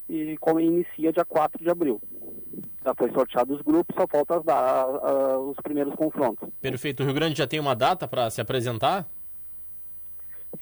e 0.10 0.38
como 0.38 0.60
inicia 0.60 1.12
dia 1.12 1.26
4 1.26 1.64
de 1.64 1.70
abril. 1.70 2.02
Já 2.84 2.94
foi 2.96 3.12
sorteado 3.12 3.56
os 3.56 3.62
grupos, 3.62 3.96
só 3.96 4.06
falta 4.08 4.38
as, 4.38 4.48
a, 4.48 5.40
os 5.40 5.58
primeiros 5.58 5.96
confrontos. 5.96 6.48
Perfeito. 6.62 7.02
O 7.02 7.06
Rio 7.06 7.16
Grande 7.16 7.38
já 7.38 7.48
tem 7.48 7.60
uma 7.60 7.76
data 7.76 8.08
para 8.08 8.30
se 8.30 8.40
apresentar? 8.40 9.08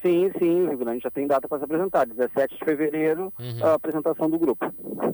Sim, 0.02 0.30
sim, 0.38 0.62
o 0.62 0.68
Rio 0.70 0.78
Grande 0.78 1.02
já 1.02 1.10
tem 1.10 1.26
data 1.26 1.46
para 1.48 1.58
se 1.58 1.64
apresentar, 1.64 2.06
17 2.06 2.58
de 2.58 2.64
fevereiro, 2.64 3.32
uhum. 3.38 3.64
a 3.64 3.74
apresentação 3.74 4.28
do 4.28 4.38
grupo. 4.38 4.66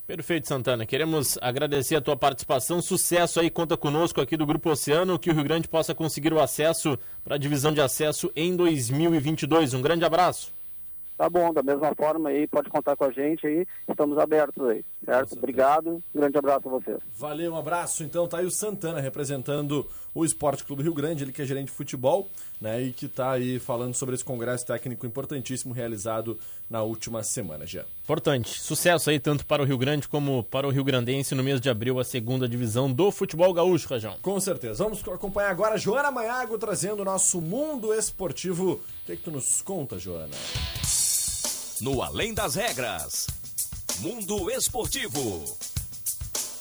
Perfeito, 0.06 0.48
Santana. 0.48 0.86
Queremos 0.86 1.38
agradecer 1.40 1.96
a 1.96 2.00
tua 2.00 2.16
participação, 2.16 2.80
sucesso 2.80 3.40
aí, 3.40 3.50
conta 3.50 3.76
conosco 3.76 4.20
aqui 4.20 4.36
do 4.36 4.46
Grupo 4.46 4.70
Oceano, 4.70 5.18
que 5.18 5.30
o 5.30 5.34
Rio 5.34 5.44
Grande 5.44 5.68
possa 5.68 5.94
conseguir 5.94 6.32
o 6.32 6.40
acesso 6.40 6.98
para 7.22 7.34
a 7.34 7.38
divisão 7.38 7.72
de 7.72 7.80
acesso 7.80 8.32
em 8.34 8.56
2022. 8.56 9.74
Um 9.74 9.82
grande 9.82 10.04
abraço. 10.04 10.52
Tá 11.20 11.28
bom, 11.28 11.52
da 11.52 11.62
mesma 11.62 11.94
forma 11.94 12.30
aí, 12.30 12.46
pode 12.46 12.70
contar 12.70 12.96
com 12.96 13.04
a 13.04 13.10
gente 13.10 13.46
aí, 13.46 13.66
estamos 13.86 14.16
abertos 14.16 14.66
aí, 14.66 14.82
certo? 15.04 15.34
Obrigado, 15.34 16.02
grande 16.14 16.38
abraço 16.38 16.66
a 16.66 16.70
vocês. 16.70 16.96
Valeu, 17.12 17.52
um 17.52 17.56
abraço. 17.58 18.02
Então 18.02 18.26
tá 18.26 18.38
aí 18.38 18.46
o 18.46 18.50
Santana 18.50 19.00
representando 19.00 19.86
o 20.14 20.24
Esporte 20.24 20.64
Clube 20.64 20.82
Rio 20.82 20.94
Grande, 20.94 21.22
ele 21.22 21.30
que 21.30 21.42
é 21.42 21.44
gerente 21.44 21.66
de 21.66 21.72
futebol, 21.72 22.30
né, 22.58 22.80
e 22.80 22.92
que 22.94 23.06
tá 23.06 23.32
aí 23.32 23.58
falando 23.58 23.92
sobre 23.92 24.14
esse 24.14 24.24
congresso 24.24 24.64
técnico 24.64 25.04
importantíssimo 25.04 25.74
realizado 25.74 26.38
na 26.70 26.82
última 26.82 27.22
semana 27.22 27.66
já. 27.66 27.84
Importante. 28.02 28.58
Sucesso 28.58 29.10
aí 29.10 29.20
tanto 29.20 29.44
para 29.44 29.60
o 29.60 29.66
Rio 29.66 29.76
Grande 29.76 30.08
como 30.08 30.42
para 30.44 30.66
o 30.66 30.70
Rio 30.70 30.82
Grandense 30.82 31.34
no 31.34 31.42
mês 31.42 31.60
de 31.60 31.68
abril, 31.68 32.00
a 32.00 32.04
segunda 32.04 32.48
divisão 32.48 32.90
do 32.90 33.12
futebol 33.12 33.52
gaúcho, 33.52 33.90
Rajão. 33.90 34.16
Com 34.22 34.40
certeza. 34.40 34.82
Vamos 34.82 35.06
acompanhar 35.06 35.50
agora 35.50 35.74
a 35.74 35.78
Joana 35.78 36.10
Maiago 36.10 36.56
trazendo 36.56 37.02
o 37.02 37.04
nosso 37.04 37.42
mundo 37.42 37.92
esportivo. 37.92 38.72
O 38.72 39.04
que, 39.04 39.12
é 39.12 39.16
que 39.16 39.22
tu 39.22 39.30
nos 39.30 39.60
conta, 39.60 39.98
Joana? 39.98 40.34
No 41.80 42.02
Além 42.02 42.34
das 42.34 42.54
Regras. 42.54 43.26
Mundo 44.00 44.50
Esportivo. 44.50 45.58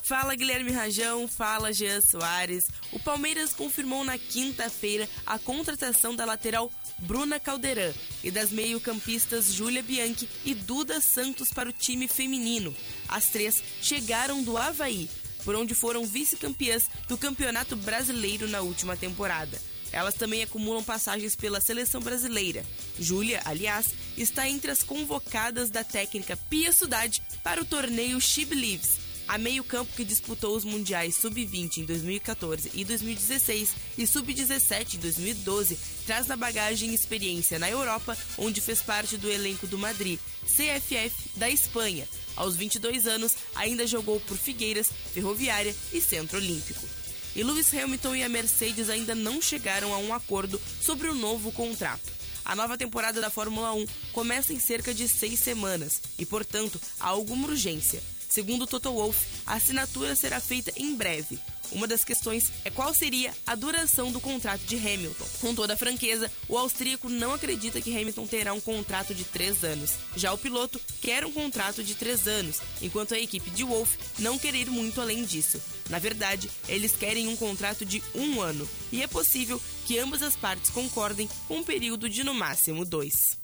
Fala 0.03 0.33
Guilherme 0.33 0.71
Rajão, 0.71 1.27
fala 1.27 1.73
Jean 1.73 1.99
Soares. 2.01 2.67
O 2.91 2.99
Palmeiras 2.99 3.53
confirmou 3.53 4.03
na 4.03 4.17
quinta-feira 4.17 5.07
a 5.25 5.37
contratação 5.37 6.15
da 6.15 6.25
lateral 6.25 6.71
Bruna 6.99 7.39
Caldeirão 7.39 7.93
e 8.23 8.31
das 8.31 8.49
meio-campistas 8.49 9.53
Júlia 9.53 9.83
Bianchi 9.83 10.27
e 10.45 10.55
Duda 10.55 11.01
Santos 11.01 11.49
para 11.49 11.69
o 11.69 11.73
time 11.73 12.07
feminino. 12.07 12.73
As 13.07 13.25
três 13.25 13.61
chegaram 13.81 14.41
do 14.41 14.57
Havaí, 14.57 15.09
por 15.43 15.55
onde 15.55 15.75
foram 15.75 16.05
vice-campeãs 16.05 16.89
do 17.07 17.17
Campeonato 17.17 17.75
Brasileiro 17.75 18.47
na 18.47 18.61
última 18.61 18.95
temporada. 18.95 19.59
Elas 19.91 20.13
também 20.13 20.43
acumulam 20.43 20.83
passagens 20.83 21.35
pela 21.35 21.59
seleção 21.59 22.01
brasileira. 22.01 22.63
Júlia, 22.99 23.41
aliás, 23.45 23.87
está 24.21 24.49
entre 24.49 24.69
as 24.69 24.83
convocadas 24.83 25.69
da 25.69 25.83
técnica 25.83 26.37
Pia 26.49 26.71
Sudade 26.71 27.21
para 27.43 27.61
o 27.61 27.65
torneio 27.65 28.19
She 28.19 28.45
Believes, 28.45 28.99
a 29.27 29.37
meio-campo 29.37 29.93
que 29.95 30.03
disputou 30.03 30.55
os 30.55 30.63
mundiais 30.63 31.15
Sub-20 31.17 31.77
em 31.77 31.85
2014 31.85 32.71
e 32.73 32.83
2016 32.83 33.75
e 33.97 34.05
Sub-17 34.05 34.95
em 34.95 34.99
2012, 34.99 35.77
traz 36.05 36.27
na 36.27 36.35
bagagem 36.35 36.93
experiência 36.93 37.59
na 37.59 37.69
Europa, 37.69 38.17
onde 38.37 38.59
fez 38.59 38.81
parte 38.81 39.17
do 39.17 39.29
elenco 39.29 39.67
do 39.67 39.77
Madrid, 39.77 40.19
CFF 40.43 41.37
da 41.37 41.49
Espanha. 41.49 42.07
Aos 42.35 42.55
22 42.55 43.07
anos, 43.07 43.35
ainda 43.55 43.85
jogou 43.85 44.19
por 44.21 44.37
Figueiras, 44.37 44.89
Ferroviária 45.13 45.75
e 45.93 46.01
Centro 46.01 46.37
Olímpico 46.37 46.99
e 47.35 47.43
Lewis 47.43 47.73
Hamilton 47.73 48.15
e 48.15 48.23
a 48.23 48.29
Mercedes 48.29 48.89
ainda 48.89 49.13
não 49.15 49.41
chegaram 49.41 49.93
a 49.93 49.97
um 49.97 50.13
acordo 50.13 50.59
sobre 50.81 51.07
o 51.07 51.15
novo 51.15 51.51
contrato. 51.51 52.18
A 52.49 52.55
nova 52.55 52.75
temporada 52.75 53.21
da 53.21 53.29
Fórmula 53.29 53.73
1 53.73 53.85
começa 54.11 54.51
em 54.51 54.59
cerca 54.59 54.91
de 54.91 55.07
seis 55.07 55.39
semanas 55.39 56.01
e, 56.17 56.25
portanto, 56.25 56.81
há 56.99 57.09
alguma 57.09 57.47
urgência. 57.47 58.01
Segundo 58.29 58.67
Toto 58.67 58.93
Wolff, 58.93 59.25
a 59.45 59.55
assinatura 59.55 60.15
será 60.15 60.39
feita 60.39 60.71
em 60.77 60.95
breve. 60.95 61.39
Uma 61.71 61.87
das 61.87 62.03
questões 62.03 62.51
é 62.63 62.69
qual 62.69 62.93
seria 62.93 63.33
a 63.45 63.55
duração 63.55 64.11
do 64.11 64.19
contrato 64.19 64.61
de 64.61 64.75
Hamilton. 64.75 65.25
Com 65.41 65.55
toda 65.55 65.73
a 65.73 65.77
franqueza, 65.77 66.31
o 66.47 66.57
austríaco 66.57 67.09
não 67.09 67.33
acredita 67.33 67.81
que 67.81 67.95
Hamilton 67.95 68.27
terá 68.27 68.53
um 68.53 68.59
contrato 68.59 69.13
de 69.13 69.23
três 69.23 69.63
anos. 69.63 69.93
Já 70.15 70.31
o 70.31 70.37
piloto 70.37 70.79
quer 71.01 71.25
um 71.25 71.31
contrato 71.31 71.83
de 71.83 71.95
três 71.95 72.27
anos, 72.27 72.59
enquanto 72.81 73.13
a 73.13 73.19
equipe 73.19 73.49
de 73.49 73.63
Wolff 73.63 73.97
não 74.19 74.37
quer 74.37 74.55
ir 74.55 74.69
muito 74.69 75.01
além 75.01 75.23
disso. 75.23 75.61
Na 75.89 75.99
verdade, 75.99 76.49
eles 76.67 76.95
querem 76.95 77.27
um 77.27 77.35
contrato 77.35 77.85
de 77.85 78.01
um 78.15 78.41
ano, 78.41 78.67
e 78.91 79.01
é 79.01 79.07
possível 79.07 79.61
que 79.85 79.97
ambas 79.97 80.21
as 80.21 80.35
partes 80.35 80.69
concordem 80.69 81.27
com 81.47 81.57
um 81.57 81.63
período 81.63 82.07
de 82.07 82.23
no 82.23 82.33
máximo 82.33 82.85
dois. 82.85 83.37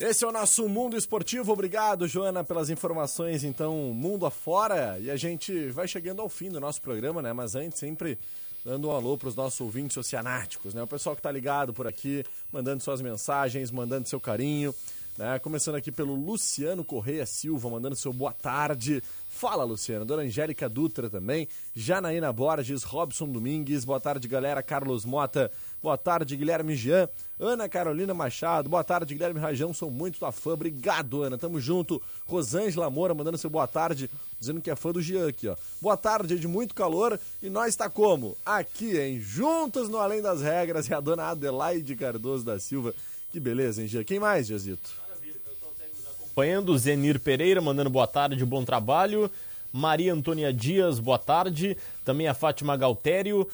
Esse 0.00 0.24
é 0.24 0.28
o 0.28 0.30
nosso 0.30 0.68
Mundo 0.68 0.96
Esportivo. 0.96 1.52
Obrigado, 1.52 2.06
Joana, 2.06 2.44
pelas 2.44 2.70
informações. 2.70 3.42
Então, 3.42 3.92
mundo 3.92 4.26
afora. 4.26 4.96
E 5.00 5.10
a 5.10 5.16
gente 5.16 5.70
vai 5.70 5.88
chegando 5.88 6.22
ao 6.22 6.28
fim 6.28 6.50
do 6.50 6.60
nosso 6.60 6.80
programa, 6.80 7.20
né? 7.20 7.32
Mas 7.32 7.56
antes, 7.56 7.80
sempre 7.80 8.16
dando 8.64 8.86
um 8.86 8.90
alô 8.92 9.18
para 9.18 9.28
os 9.28 9.34
nossos 9.34 9.60
ouvintes 9.60 9.96
oceanáticos, 9.96 10.72
né? 10.72 10.80
O 10.84 10.86
pessoal 10.86 11.16
que 11.16 11.18
está 11.18 11.32
ligado 11.32 11.74
por 11.74 11.88
aqui, 11.88 12.24
mandando 12.52 12.80
suas 12.80 13.00
mensagens, 13.00 13.72
mandando 13.72 14.08
seu 14.08 14.20
carinho. 14.20 14.72
Né? 15.16 15.36
Começando 15.40 15.74
aqui 15.74 15.90
pelo 15.90 16.14
Luciano 16.14 16.84
Correia 16.84 17.26
Silva, 17.26 17.68
mandando 17.68 17.96
seu 17.96 18.12
boa 18.12 18.32
tarde. 18.32 19.02
Fala, 19.38 19.62
Luciano. 19.62 20.04
Dona 20.04 20.22
Angélica 20.22 20.68
Dutra 20.68 21.08
também. 21.08 21.46
Janaína 21.72 22.32
Borges, 22.32 22.82
Robson 22.82 23.28
Domingues. 23.28 23.84
Boa 23.84 24.00
tarde, 24.00 24.26
galera. 24.26 24.64
Carlos 24.64 25.04
Mota. 25.04 25.48
Boa 25.80 25.96
tarde, 25.96 26.36
Guilherme 26.36 26.74
Jean. 26.74 27.08
Ana 27.38 27.68
Carolina 27.68 28.12
Machado. 28.12 28.68
Boa 28.68 28.82
tarde, 28.82 29.14
Guilherme 29.14 29.38
Rajão. 29.38 29.72
Sou 29.72 29.92
muito 29.92 30.18
tua 30.18 30.32
fã. 30.32 30.54
Obrigado, 30.54 31.22
Ana. 31.22 31.38
Tamo 31.38 31.60
junto. 31.60 32.02
Rosângela 32.26 32.90
Moura 32.90 33.14
mandando 33.14 33.38
seu 33.38 33.48
boa 33.48 33.68
tarde, 33.68 34.10
dizendo 34.40 34.60
que 34.60 34.72
é 34.72 34.74
fã 34.74 34.90
do 34.90 35.00
Jean 35.00 35.28
aqui, 35.28 35.46
ó. 35.46 35.54
Boa 35.80 35.96
tarde, 35.96 36.36
de 36.36 36.48
muito 36.48 36.74
calor. 36.74 37.16
E 37.40 37.48
nós 37.48 37.76
tá 37.76 37.88
como? 37.88 38.36
Aqui, 38.44 38.98
hein? 38.98 39.20
Juntos 39.20 39.88
no 39.88 39.98
Além 39.98 40.20
das 40.20 40.42
Regras. 40.42 40.88
E 40.88 40.94
a 40.94 40.98
dona 40.98 41.30
Adelaide 41.30 41.94
Cardoso 41.94 42.44
da 42.44 42.58
Silva. 42.58 42.92
Que 43.30 43.38
beleza, 43.38 43.82
hein, 43.82 43.86
Jean? 43.86 44.02
Quem 44.02 44.18
mais, 44.18 44.48
Jazito? 44.48 44.90
Acompanhando. 46.38 46.78
Zenir 46.78 47.18
Pereira 47.18 47.60
mandando 47.60 47.90
boa 47.90 48.06
tarde, 48.06 48.44
bom 48.44 48.64
trabalho. 48.64 49.30
Maria 49.72 50.14
Antônia 50.14 50.52
Dias, 50.52 51.00
boa 51.00 51.18
tarde. 51.18 51.76
Também 52.04 52.28
a 52.28 52.34
Fátima 52.34 52.76
Galtério. 52.76 53.48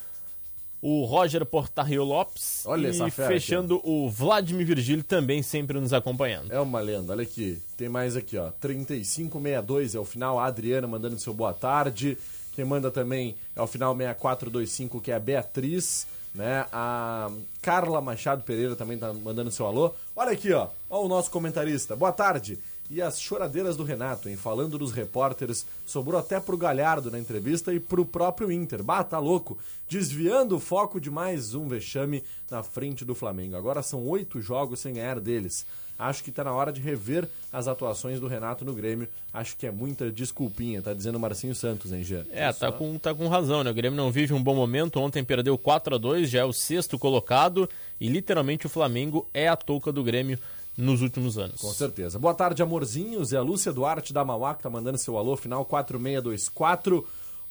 O 0.83 1.05
Roger 1.07 1.47
Portarrio 1.47 2.05
Lopes. 2.05 2.63
Olha 2.67 2.91
e 2.91 3.11
fechando 3.11 3.81
o 3.83 4.11
Vladimir 4.11 4.67
Virgílio 4.67 5.03
também 5.03 5.43
sempre 5.43 5.81
nos 5.81 5.95
acompanhando. 5.95 6.53
É 6.53 6.61
uma 6.61 6.79
lenda, 6.79 7.15
olha 7.15 7.23
aqui. 7.23 7.59
Tem 7.75 7.89
mais 7.89 8.17
aqui, 8.17 8.37
ó. 8.37 8.51
3562 8.61 9.95
é 9.95 9.99
o 9.99 10.05
final. 10.05 10.39
A 10.39 10.45
Adriana 10.45 10.87
mandando 10.87 11.19
seu 11.19 11.33
boa 11.33 11.55
tarde. 11.55 12.19
Quem 12.55 12.67
manda 12.67 12.91
também 12.91 13.35
é 13.57 13.63
o 13.63 13.67
final 13.67 13.97
6425, 13.97 15.01
que 15.01 15.11
é 15.11 15.15
a 15.15 15.19
Beatriz. 15.19 16.07
Né? 16.35 16.67
A 16.71 17.31
Carla 17.63 18.03
Machado 18.03 18.43
Pereira 18.43 18.77
também 18.77 18.99
tá 18.99 19.11
mandando 19.11 19.51
seu 19.51 19.67
alô. 19.67 19.95
Olha 20.15 20.33
aqui, 20.33 20.53
ó. 20.53 20.69
Ó 20.91 21.03
o 21.03 21.09
nosso 21.09 21.31
comentarista. 21.31 21.97
Boa 21.97 22.13
tarde. 22.13 22.59
E 22.91 23.01
as 23.01 23.19
choradeiras 23.19 23.77
do 23.77 23.83
Renato, 23.83 24.29
hein? 24.29 24.37
Falando 24.37 24.79
dos 24.79 24.93
repórteres, 24.93 25.67
sobrou 25.87 26.21
até 26.21 26.39
pro 26.39 26.57
Galhardo 26.57 27.11
na 27.11 27.19
entrevista 27.19 27.73
e 27.73 27.81
pro 27.81 28.05
próprio 28.05 28.53
Inter. 28.53 28.83
Bah, 28.83 29.03
tá 29.03 29.19
louco. 29.19 29.59
Desviando 29.89 30.57
o 30.57 30.61
foco 30.61 31.01
de 31.01 31.11
mais 31.11 31.55
um 31.55 31.67
vexame 31.67 32.23
na 32.51 32.63
frente 32.63 33.05
do 33.05 33.15
Flamengo. 33.15 33.57
Agora 33.57 33.83
são 33.83 34.07
oito 34.07 34.41
jogos 34.41 34.81
sem 34.81 34.95
ganhar 34.95 35.19
deles. 35.19 35.65
Acho 35.99 36.25
que 36.25 36.33
tá 36.33 36.43
na 36.43 36.53
hora 36.53 36.73
de 36.73 36.81
rever 36.81 37.29
as 37.53 37.69
atuações 37.69 38.19
do 38.19 38.27
Renato 38.27 38.65
no 38.65 38.75
Grêmio. 38.75 39.09
Acho 39.33 39.57
que 39.57 39.67
é 39.67 39.71
muita 39.71 40.11
desculpinha, 40.11 40.83
tá 40.83 40.93
dizendo 40.93 41.17
o 41.17 41.21
Marcinho 41.21 41.55
Santos, 41.55 41.93
hein, 41.93 42.03
Jean? 42.03 42.25
É, 42.33 42.53
tá 42.53 42.73
com, 42.73 42.99
tá 42.99 43.15
com 43.15 43.29
razão, 43.29 43.63
né? 43.63 43.71
O 43.71 43.75
Grêmio 43.75 43.97
não 43.97 44.11
vive 44.11 44.35
um 44.35 44.43
bom 44.43 44.57
momento. 44.57 45.01
Ontem 45.01 45.25
perdeu 45.25 45.57
4 45.57 45.95
a 45.95 45.99
2 45.99 46.29
já 46.29 46.41
é 46.41 46.45
o 46.45 46.53
sexto 46.53 46.99
colocado. 46.99 47.69
E 48.01 48.09
literalmente 48.09 48.67
o 48.67 48.69
Flamengo 48.69 49.27
é 49.33 49.49
a 49.49 49.57
touca 49.57 49.93
do 49.93 50.03
Grêmio 50.03 50.39
nos 50.77 51.03
últimos 51.03 51.39
anos. 51.39 51.61
Com 51.61 51.73
certeza. 51.73 52.19
Boa 52.19 52.35
tarde, 52.35 52.63
amorzinhos. 52.63 53.33
É 53.33 53.37
a 53.37 53.43
Lúcia 53.43 53.73
Duarte 53.73 54.13
da 54.13 54.25
Mauá 54.25 54.55
que 54.55 54.63
tá 54.63 54.71
mandando 54.71 54.99
seu 54.99 55.17
alô, 55.17 55.37
final 55.37 55.65
4624. 55.65 57.07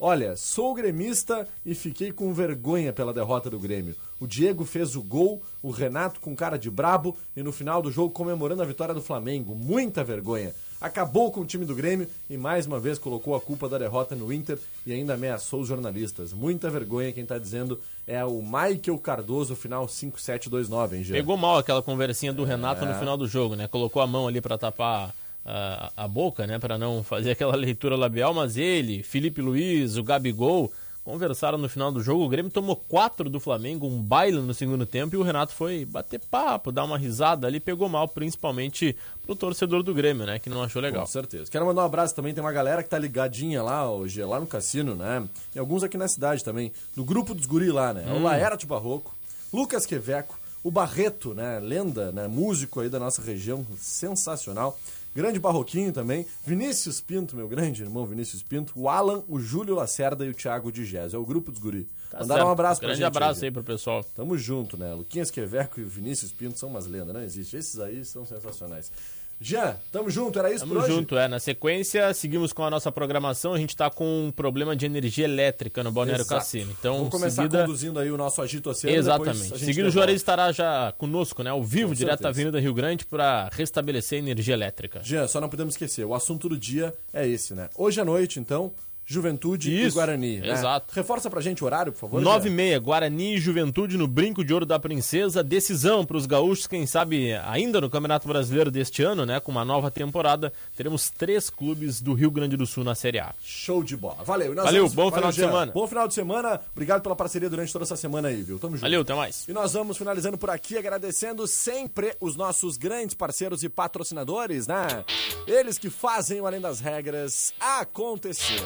Olha, 0.05 0.35
sou 0.35 0.73
gremista 0.73 1.47
e 1.65 1.73
fiquei 1.73 2.11
com 2.11 2.33
vergonha 2.33 2.91
pela 2.91 3.13
derrota 3.13 3.49
do 3.49 3.57
Grêmio. 3.57 3.95
O 4.19 4.27
Diego 4.27 4.65
fez 4.65 4.97
o 4.97 5.01
gol, 5.01 5.41
o 5.61 5.71
Renato 5.71 6.19
com 6.19 6.35
cara 6.35 6.57
de 6.57 6.69
brabo 6.69 7.15
e 7.33 7.41
no 7.41 7.53
final 7.53 7.81
do 7.81 7.89
jogo 7.89 8.11
comemorando 8.11 8.61
a 8.61 8.65
vitória 8.65 8.93
do 8.93 9.01
Flamengo. 9.01 9.55
Muita 9.55 10.03
vergonha. 10.03 10.53
Acabou 10.81 11.31
com 11.31 11.39
o 11.39 11.45
time 11.45 11.63
do 11.63 11.73
Grêmio 11.73 12.05
e 12.29 12.35
mais 12.35 12.65
uma 12.65 12.81
vez 12.81 12.99
colocou 12.99 13.33
a 13.33 13.39
culpa 13.39 13.69
da 13.69 13.77
derrota 13.77 14.13
no 14.13 14.33
Inter 14.33 14.59
e 14.85 14.91
ainda 14.91 15.13
ameaçou 15.13 15.61
os 15.61 15.69
jornalistas. 15.69 16.33
Muita 16.33 16.69
vergonha, 16.69 17.13
quem 17.13 17.25
tá 17.25 17.37
dizendo 17.37 17.79
é 18.05 18.25
o 18.25 18.41
Michael 18.41 18.99
Cardoso, 19.01 19.55
final 19.55 19.87
5729, 19.87 20.97
hein, 20.97 21.03
Jean? 21.05 21.13
Pegou 21.13 21.37
mal 21.37 21.59
aquela 21.59 21.81
conversinha 21.81 22.33
do 22.33 22.43
Renato 22.43 22.85
no 22.85 22.93
final 22.95 23.15
do 23.15 23.25
jogo, 23.25 23.55
né? 23.55 23.69
Colocou 23.69 24.01
a 24.01 24.07
mão 24.07 24.27
ali 24.27 24.41
pra 24.41 24.57
tapar 24.57 25.15
a, 25.45 25.91
a 25.97 26.07
boca, 26.07 26.45
né? 26.47 26.59
Pra 26.59 26.77
não 26.77 27.03
fazer 27.03 27.31
aquela 27.31 27.55
leitura 27.55 27.95
labial, 27.95 28.33
mas 28.33 28.57
ele, 28.57 29.03
Felipe 29.03 29.41
Luiz, 29.41 29.97
o 29.97 30.03
Gabigol 30.03 30.71
conversaram 31.03 31.57
no 31.57 31.67
final 31.67 31.91
do 31.91 32.01
jogo. 32.01 32.23
O 32.23 32.29
Grêmio 32.29 32.49
tomou 32.49 32.77
quatro 32.77 33.29
do 33.29 33.37
Flamengo, 33.37 33.85
um 33.85 34.01
baile 34.01 34.39
no 34.39 34.53
segundo 34.53 34.85
tempo, 34.85 35.13
e 35.13 35.17
o 35.17 35.21
Renato 35.21 35.51
foi 35.53 35.83
bater 35.83 36.17
papo, 36.31 36.71
dar 36.71 36.85
uma 36.85 36.97
risada 36.97 37.45
ali, 37.45 37.59
pegou 37.59 37.89
mal, 37.89 38.07
principalmente 38.07 38.95
pro 39.25 39.35
torcedor 39.35 39.83
do 39.83 39.93
Grêmio, 39.93 40.25
né? 40.25 40.39
Que 40.39 40.49
não 40.49 40.63
achou 40.63 40.81
legal. 40.81 41.01
Com 41.01 41.07
certeza. 41.11 41.51
Quero 41.51 41.65
mandar 41.65 41.81
um 41.81 41.85
abraço 41.87 42.15
também, 42.15 42.33
tem 42.33 42.41
uma 42.41 42.53
galera 42.53 42.81
que 42.81 42.89
tá 42.89 42.97
ligadinha 42.97 43.61
lá 43.61 43.89
hoje, 43.91 44.23
lá 44.23 44.39
no 44.39 44.47
cassino, 44.47 44.95
né? 44.95 45.27
E 45.53 45.59
alguns 45.59 45.83
aqui 45.83 45.97
na 45.97 46.07
cidade 46.07 46.41
também, 46.41 46.71
do 46.95 47.03
grupo 47.03 47.33
dos 47.33 47.45
guri 47.45 47.69
lá, 47.69 47.93
né? 47.93 48.05
É 48.07 48.13
o 48.13 48.15
Hum. 48.19 48.23
Laerte 48.23 48.65
Barroco, 48.65 49.13
Lucas 49.51 49.85
Queveco, 49.85 50.39
o 50.63 50.71
Barreto, 50.71 51.33
né? 51.33 51.59
Lenda, 51.59 52.13
né? 52.13 52.29
Músico 52.29 52.79
aí 52.79 52.87
da 52.87 52.97
nossa 52.97 53.21
região, 53.21 53.65
sensacional. 53.77 54.79
Grande 55.13 55.39
Barroquinho 55.39 55.93
também. 55.93 56.25
Vinícius 56.45 56.99
Pinto, 56.99 57.35
meu 57.35 57.47
grande 57.47 57.83
irmão 57.83 58.05
Vinícius 58.05 58.41
Pinto. 58.41 58.73
O 58.75 58.89
Alan, 58.89 59.23
o 59.27 59.39
Júlio 59.39 59.75
Lacerda 59.75 60.25
e 60.25 60.29
o 60.29 60.33
Thiago 60.33 60.71
de 60.71 60.83
Gés. 60.83 61.13
É 61.13 61.17
o 61.17 61.25
grupo 61.25 61.51
dos 61.51 61.59
guri. 61.59 61.87
Tá 62.09 62.19
Mandaram 62.19 62.39
certo. 62.41 62.47
um 62.47 62.51
abraço 62.51 62.79
pra 62.79 62.87
Grande 62.87 62.99
gente. 63.01 63.07
abraço 63.07 63.41
aí, 63.41 63.47
aí 63.47 63.51
pro 63.51 63.63
pessoal. 63.63 64.03
Tamo 64.03 64.37
junto, 64.37 64.75
né? 64.77 64.93
Luquinhas 64.93 65.29
Queveco 65.29 65.79
e 65.79 65.83
o 65.83 65.87
Vinícius 65.87 66.31
Pinto 66.31 66.57
são 66.57 66.69
umas 66.69 66.87
lendas, 66.87 67.13
não 67.13 67.21
existe. 67.21 67.55
Esses 67.57 67.79
aí 67.79 68.03
são 68.03 68.25
sensacionais. 68.25 68.91
Jean, 69.39 69.75
tamo 69.91 70.09
junto, 70.09 70.39
era 70.39 70.49
isso 70.51 70.59
Tamo 70.61 70.73
por 70.73 70.83
hoje? 70.83 70.93
junto, 70.93 71.17
é. 71.17 71.27
Na 71.27 71.37
sequência, 71.39 72.13
seguimos 72.13 72.53
com 72.53 72.63
a 72.63 72.69
nossa 72.69 72.91
programação. 72.91 73.53
A 73.53 73.57
gente 73.57 73.75
tá 73.75 73.89
com 73.89 74.27
um 74.27 74.31
problema 74.31 74.75
de 74.75 74.85
energia 74.85 75.25
elétrica 75.25 75.83
no 75.83 75.91
Balneário 75.91 76.23
Exato. 76.23 76.39
Cassino. 76.39 76.73
Então, 76.79 76.95
Vamos 76.97 77.09
começar 77.09 77.41
seguida... 77.43 77.61
conduzindo 77.65 77.99
aí 77.99 78.09
o 78.09 78.17
nosso 78.17 78.41
agito 78.41 78.69
oceano. 78.69 78.95
Exatamente. 78.97 79.59
Seguindo, 79.59 79.87
o. 79.87 79.91
Juarez 79.91 80.15
estará 80.15 80.51
já 80.51 80.93
conosco, 80.97 81.43
né? 81.43 81.49
Ao 81.49 81.61
vivo, 81.61 81.89
Com 81.89 81.95
direto 81.95 82.21
da 82.21 82.29
certeza. 82.29 82.41
Avenida 82.41 82.59
Rio 82.59 82.73
Grande, 82.73 83.05
para 83.05 83.49
restabelecer 83.51 84.17
a 84.17 84.21
energia 84.21 84.53
elétrica. 84.53 85.01
Jean, 85.03 85.27
só 85.27 85.41
não 85.41 85.49
podemos 85.49 85.73
esquecer, 85.73 86.05
o 86.05 86.13
assunto 86.13 86.47
do 86.47 86.57
dia 86.57 86.93
é 87.13 87.27
esse, 87.27 87.53
né? 87.53 87.69
Hoje 87.75 87.99
à 87.99 88.05
noite, 88.05 88.39
então, 88.39 88.71
Juventude 89.05 89.71
e 89.71 89.85
Isso, 89.85 89.95
Guarani. 89.95 90.37
né? 90.39 90.49
exato. 90.51 90.93
Reforça 90.95 91.29
pra 91.29 91.41
gente 91.41 91.63
o 91.63 91.65
horário, 91.65 91.91
por 91.91 91.99
favor. 91.99 92.21
Nove 92.21 92.47
e 92.47 92.49
Jean. 92.49 92.55
meia, 92.55 92.79
Guarani 92.79 93.35
e 93.35 93.39
Juventude 93.39 93.97
no 93.97 94.07
Brinco 94.07 94.43
de 94.43 94.53
Ouro 94.53 94.65
da 94.65 94.79
Princesa. 94.79 95.43
Decisão 95.43 96.05
para 96.05 96.17
os 96.17 96.25
gaúchos, 96.25 96.67
quem 96.67 96.85
sabe 96.85 97.33
ainda 97.45 97.81
no 97.81 97.89
Campeonato 97.89 98.27
Brasileiro 98.27 98.71
deste 98.71 99.03
ano, 99.03 99.25
né? 99.25 99.39
Com 99.39 99.51
uma 99.51 99.65
nova 99.65 99.91
temporada, 99.91 100.51
teremos 100.75 101.09
três 101.09 101.49
clubes 101.49 102.01
do 102.01 102.13
Rio 102.13 102.31
Grande 102.31 102.55
do 102.57 102.65
Sul 102.65 102.83
na 102.83 102.95
Série 102.95 103.19
A. 103.19 103.33
Show 103.43 103.83
de 103.83 103.95
bola. 103.97 104.23
Valeu. 104.23 104.53
E 104.53 104.55
Valeu, 104.55 104.87
vamos- 104.87 104.93
bom 104.93 105.11
final 105.11 105.29
de 105.31 105.37
Jean. 105.37 105.47
semana. 105.47 105.71
Bom 105.71 105.87
final 105.87 106.07
de 106.07 106.13
semana. 106.13 106.61
Obrigado 106.71 107.01
pela 107.01 107.15
parceria 107.15 107.49
durante 107.49 107.71
toda 107.73 107.83
essa 107.85 107.95
semana 107.95 108.29
aí, 108.29 108.41
viu? 108.41 108.57
Tamo 108.59 108.73
junto. 108.75 108.81
Valeu, 108.81 109.01
até 109.01 109.13
mais. 109.13 109.47
E 109.47 109.53
nós 109.53 109.73
vamos 109.73 109.97
finalizando 109.97 110.37
por 110.37 110.49
aqui, 110.49 110.77
agradecendo 110.77 111.45
sempre 111.47 112.15
os 112.19 112.35
nossos 112.35 112.77
grandes 112.77 113.15
parceiros 113.15 113.63
e 113.63 113.69
patrocinadores, 113.69 114.67
né? 114.67 115.03
Eles 115.45 115.77
que 115.77 115.89
fazem 115.89 116.39
o 116.41 116.47
Além 116.47 116.61
das 116.61 116.79
Regras 116.79 117.53
acontecer. 117.59 118.61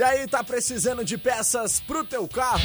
E 0.00 0.02
aí, 0.02 0.26
tá 0.26 0.42
precisando 0.42 1.04
de 1.04 1.18
peças 1.18 1.78
pro 1.80 2.02
teu 2.02 2.26
carro? 2.26 2.62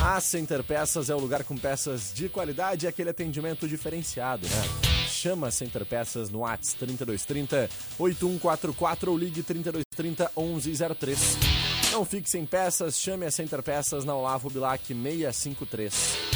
A 0.00 0.20
Center 0.20 0.62
Peças 0.62 1.10
é 1.10 1.14
o 1.14 1.18
lugar 1.18 1.42
com 1.42 1.56
peças 1.56 2.12
de 2.14 2.28
qualidade 2.28 2.86
e 2.86 2.88
aquele 2.88 3.10
atendimento 3.10 3.66
diferenciado, 3.66 4.46
né? 4.46 4.62
Chama 5.08 5.48
a 5.48 5.50
Center 5.50 5.84
Peças 5.84 6.30
no 6.30 6.40
Whats 6.40 6.72
3230 6.74 7.68
8144 7.98 9.10
ou 9.10 9.18
ligue 9.18 9.42
3230 9.42 10.30
1103. 10.36 11.18
Não 11.90 12.04
fique 12.04 12.30
sem 12.30 12.46
peças, 12.46 12.98
chame 12.98 13.26
a 13.26 13.30
Center 13.30 13.62
Peças 13.62 14.04
na 14.04 14.14
Olavo 14.14 14.48
Bilac 14.48 14.86
653. 14.86 16.31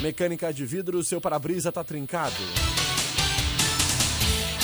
Mecânica 0.00 0.52
de 0.52 0.64
vidro, 0.64 1.02
seu 1.02 1.20
para-brisa 1.20 1.72
tá 1.72 1.82
trincado. 1.82 2.36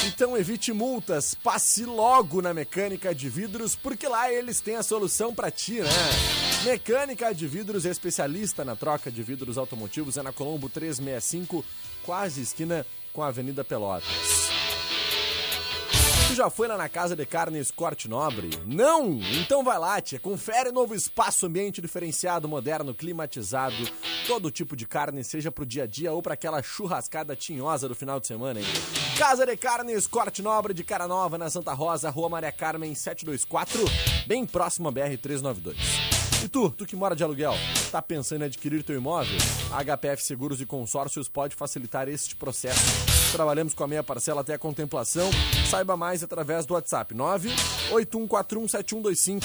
Então 0.06 0.36
evite 0.36 0.72
multas, 0.72 1.34
passe 1.34 1.84
logo 1.84 2.40
na 2.40 2.54
Mecânica 2.54 3.12
de 3.12 3.28
Vidros, 3.28 3.74
porque 3.74 4.06
lá 4.06 4.30
eles 4.30 4.60
têm 4.60 4.76
a 4.76 4.82
solução 4.82 5.34
para 5.34 5.50
ti, 5.50 5.80
né? 5.80 5.90
Mecânica 6.64 7.34
de 7.34 7.48
Vidros 7.48 7.84
especialista 7.84 8.64
na 8.64 8.76
troca 8.76 9.10
de 9.10 9.22
vidros 9.22 9.58
automotivos, 9.58 10.16
é 10.16 10.22
na 10.22 10.32
Colombo 10.32 10.68
365, 10.68 11.64
quase 12.04 12.42
esquina 12.42 12.86
com 13.12 13.22
a 13.22 13.26
Avenida 13.26 13.64
Pelotas. 13.64 14.43
Tu 16.28 16.34
já 16.34 16.50
foi 16.50 16.66
lá 16.66 16.76
na 16.76 16.88
Casa 16.88 17.14
de 17.14 17.24
Carnes 17.26 17.70
Corte 17.70 18.08
Nobre? 18.08 18.50
Não? 18.66 19.20
Então 19.40 19.62
vai 19.62 19.78
lá, 19.78 20.00
tia. 20.00 20.18
Confere 20.18 20.72
novo 20.72 20.94
espaço 20.94 21.46
ambiente 21.46 21.80
diferenciado, 21.80 22.48
moderno, 22.48 22.94
climatizado. 22.94 23.76
Todo 24.26 24.50
tipo 24.50 24.74
de 24.74 24.86
carne, 24.86 25.22
seja 25.22 25.52
pro 25.52 25.66
dia 25.66 25.84
a 25.84 25.86
dia 25.86 26.12
ou 26.12 26.22
para 26.22 26.34
aquela 26.34 26.62
churrascada 26.62 27.36
tinhosa 27.36 27.88
do 27.88 27.94
final 27.94 28.18
de 28.18 28.26
semana, 28.26 28.58
hein? 28.58 28.66
Casa 29.18 29.46
de 29.46 29.56
Carnes 29.56 30.06
Corte 30.06 30.42
Nobre 30.42 30.74
de 30.74 30.82
Cara 30.82 31.06
Nova, 31.06 31.38
na 31.38 31.50
Santa 31.50 31.72
Rosa, 31.72 32.10
Rua 32.10 32.28
Maria 32.28 32.50
Carmen 32.50 32.94
724, 32.94 33.84
bem 34.26 34.44
próximo 34.46 34.88
à 34.88 34.90
BR 34.90 35.16
392. 35.20 36.13
E 36.44 36.48
tu, 36.48 36.68
tu 36.68 36.84
que 36.84 36.94
mora 36.94 37.16
de 37.16 37.24
aluguel, 37.24 37.54
tá 37.90 38.02
pensando 38.02 38.42
em 38.42 38.44
adquirir 38.44 38.84
teu 38.84 38.94
imóvel? 38.94 39.38
A 39.72 39.82
HPF 39.82 40.22
Seguros 40.22 40.60
e 40.60 40.66
Consórcios 40.66 41.26
pode 41.26 41.56
facilitar 41.56 42.06
este 42.06 42.36
processo. 42.36 42.82
Trabalhamos 43.32 43.72
com 43.72 43.82
a 43.82 43.88
meia 43.88 44.02
parcela 44.02 44.42
até 44.42 44.52
a 44.52 44.58
contemplação. 44.58 45.30
Saiba 45.70 45.96
mais 45.96 46.22
através 46.22 46.66
do 46.66 46.74
WhatsApp 46.74 47.14
981417125. 47.14 49.42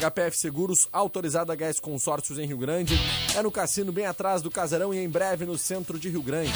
HPF 0.00 0.36
Seguros, 0.36 0.88
autorizada 0.92 1.54
HS 1.54 1.78
Consórcios 1.78 2.40
em 2.40 2.46
Rio 2.48 2.58
Grande. 2.58 2.98
É 3.36 3.42
no 3.42 3.52
cassino 3.52 3.92
bem 3.92 4.06
atrás 4.06 4.42
do 4.42 4.50
casarão 4.50 4.92
e 4.92 4.98
em 4.98 5.08
breve 5.08 5.46
no 5.46 5.56
centro 5.56 5.96
de 5.96 6.08
Rio 6.08 6.24
Grande. 6.24 6.52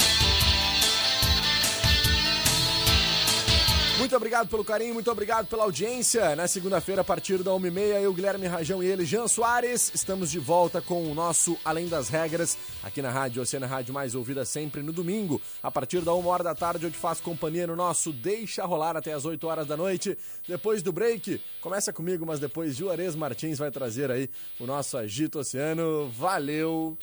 Muito 3.99 4.15
obrigado 4.15 4.49
pelo 4.49 4.65
carinho, 4.65 4.95
muito 4.95 5.11
obrigado 5.11 5.47
pela 5.47 5.65
audiência. 5.65 6.37
Na 6.37 6.47
segunda-feira, 6.47 7.01
a 7.01 7.05
partir 7.05 7.43
da 7.43 7.51
1h30, 7.53 8.03
eu, 8.03 8.13
Guilherme 8.13 8.47
Rajão 8.47 8.83
e 8.83 8.87
ele, 8.87 9.05
Jean 9.05 9.27
Soares, 9.27 9.91
estamos 9.95 10.31
de 10.31 10.39
volta 10.39 10.81
com 10.81 11.11
o 11.11 11.15
nosso 11.15 11.57
Além 11.65 11.89
das 11.89 12.09
Regras, 12.09 12.57
aqui 12.83 13.01
na 13.03 13.11
Rádio 13.11 13.43
Oceana 13.43 13.67
Rádio 13.67 13.93
Mais 13.95 14.15
Ouvida 14.15 14.45
sempre 14.45 14.83
no 14.83 14.93
domingo. 14.93 15.41
A 15.63 15.71
partir 15.71 16.03
da 16.03 16.15
1 16.15 16.27
hora 16.27 16.45
da 16.45 16.55
tarde, 16.55 16.85
eu 16.85 16.91
te 16.91 16.97
faço 16.97 17.23
companhia 17.23 17.67
no 17.67 17.75
nosso 17.75 18.13
Deixa 18.13 18.65
Rolar 18.65 18.97
até 18.97 19.13
as 19.13 19.25
8 19.25 19.47
horas 19.47 19.67
da 19.67 19.77
noite. 19.77 20.17
Depois 20.47 20.83
do 20.83 20.93
break, 20.93 21.41
começa 21.61 21.93
comigo, 21.93 22.25
mas 22.25 22.39
depois 22.39 22.77
Juarez 22.77 23.17
Martins 23.17 23.59
vai 23.59 23.71
trazer 23.71 24.11
aí 24.11 24.29
o 24.61 24.67
nosso 24.67 24.97
Agito 24.97 25.39
Oceano. 25.39 26.09
Valeu, 26.11 26.97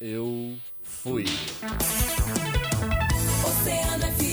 eu 0.00 0.56
fui. 0.82 1.24
Oceano. 3.44 4.27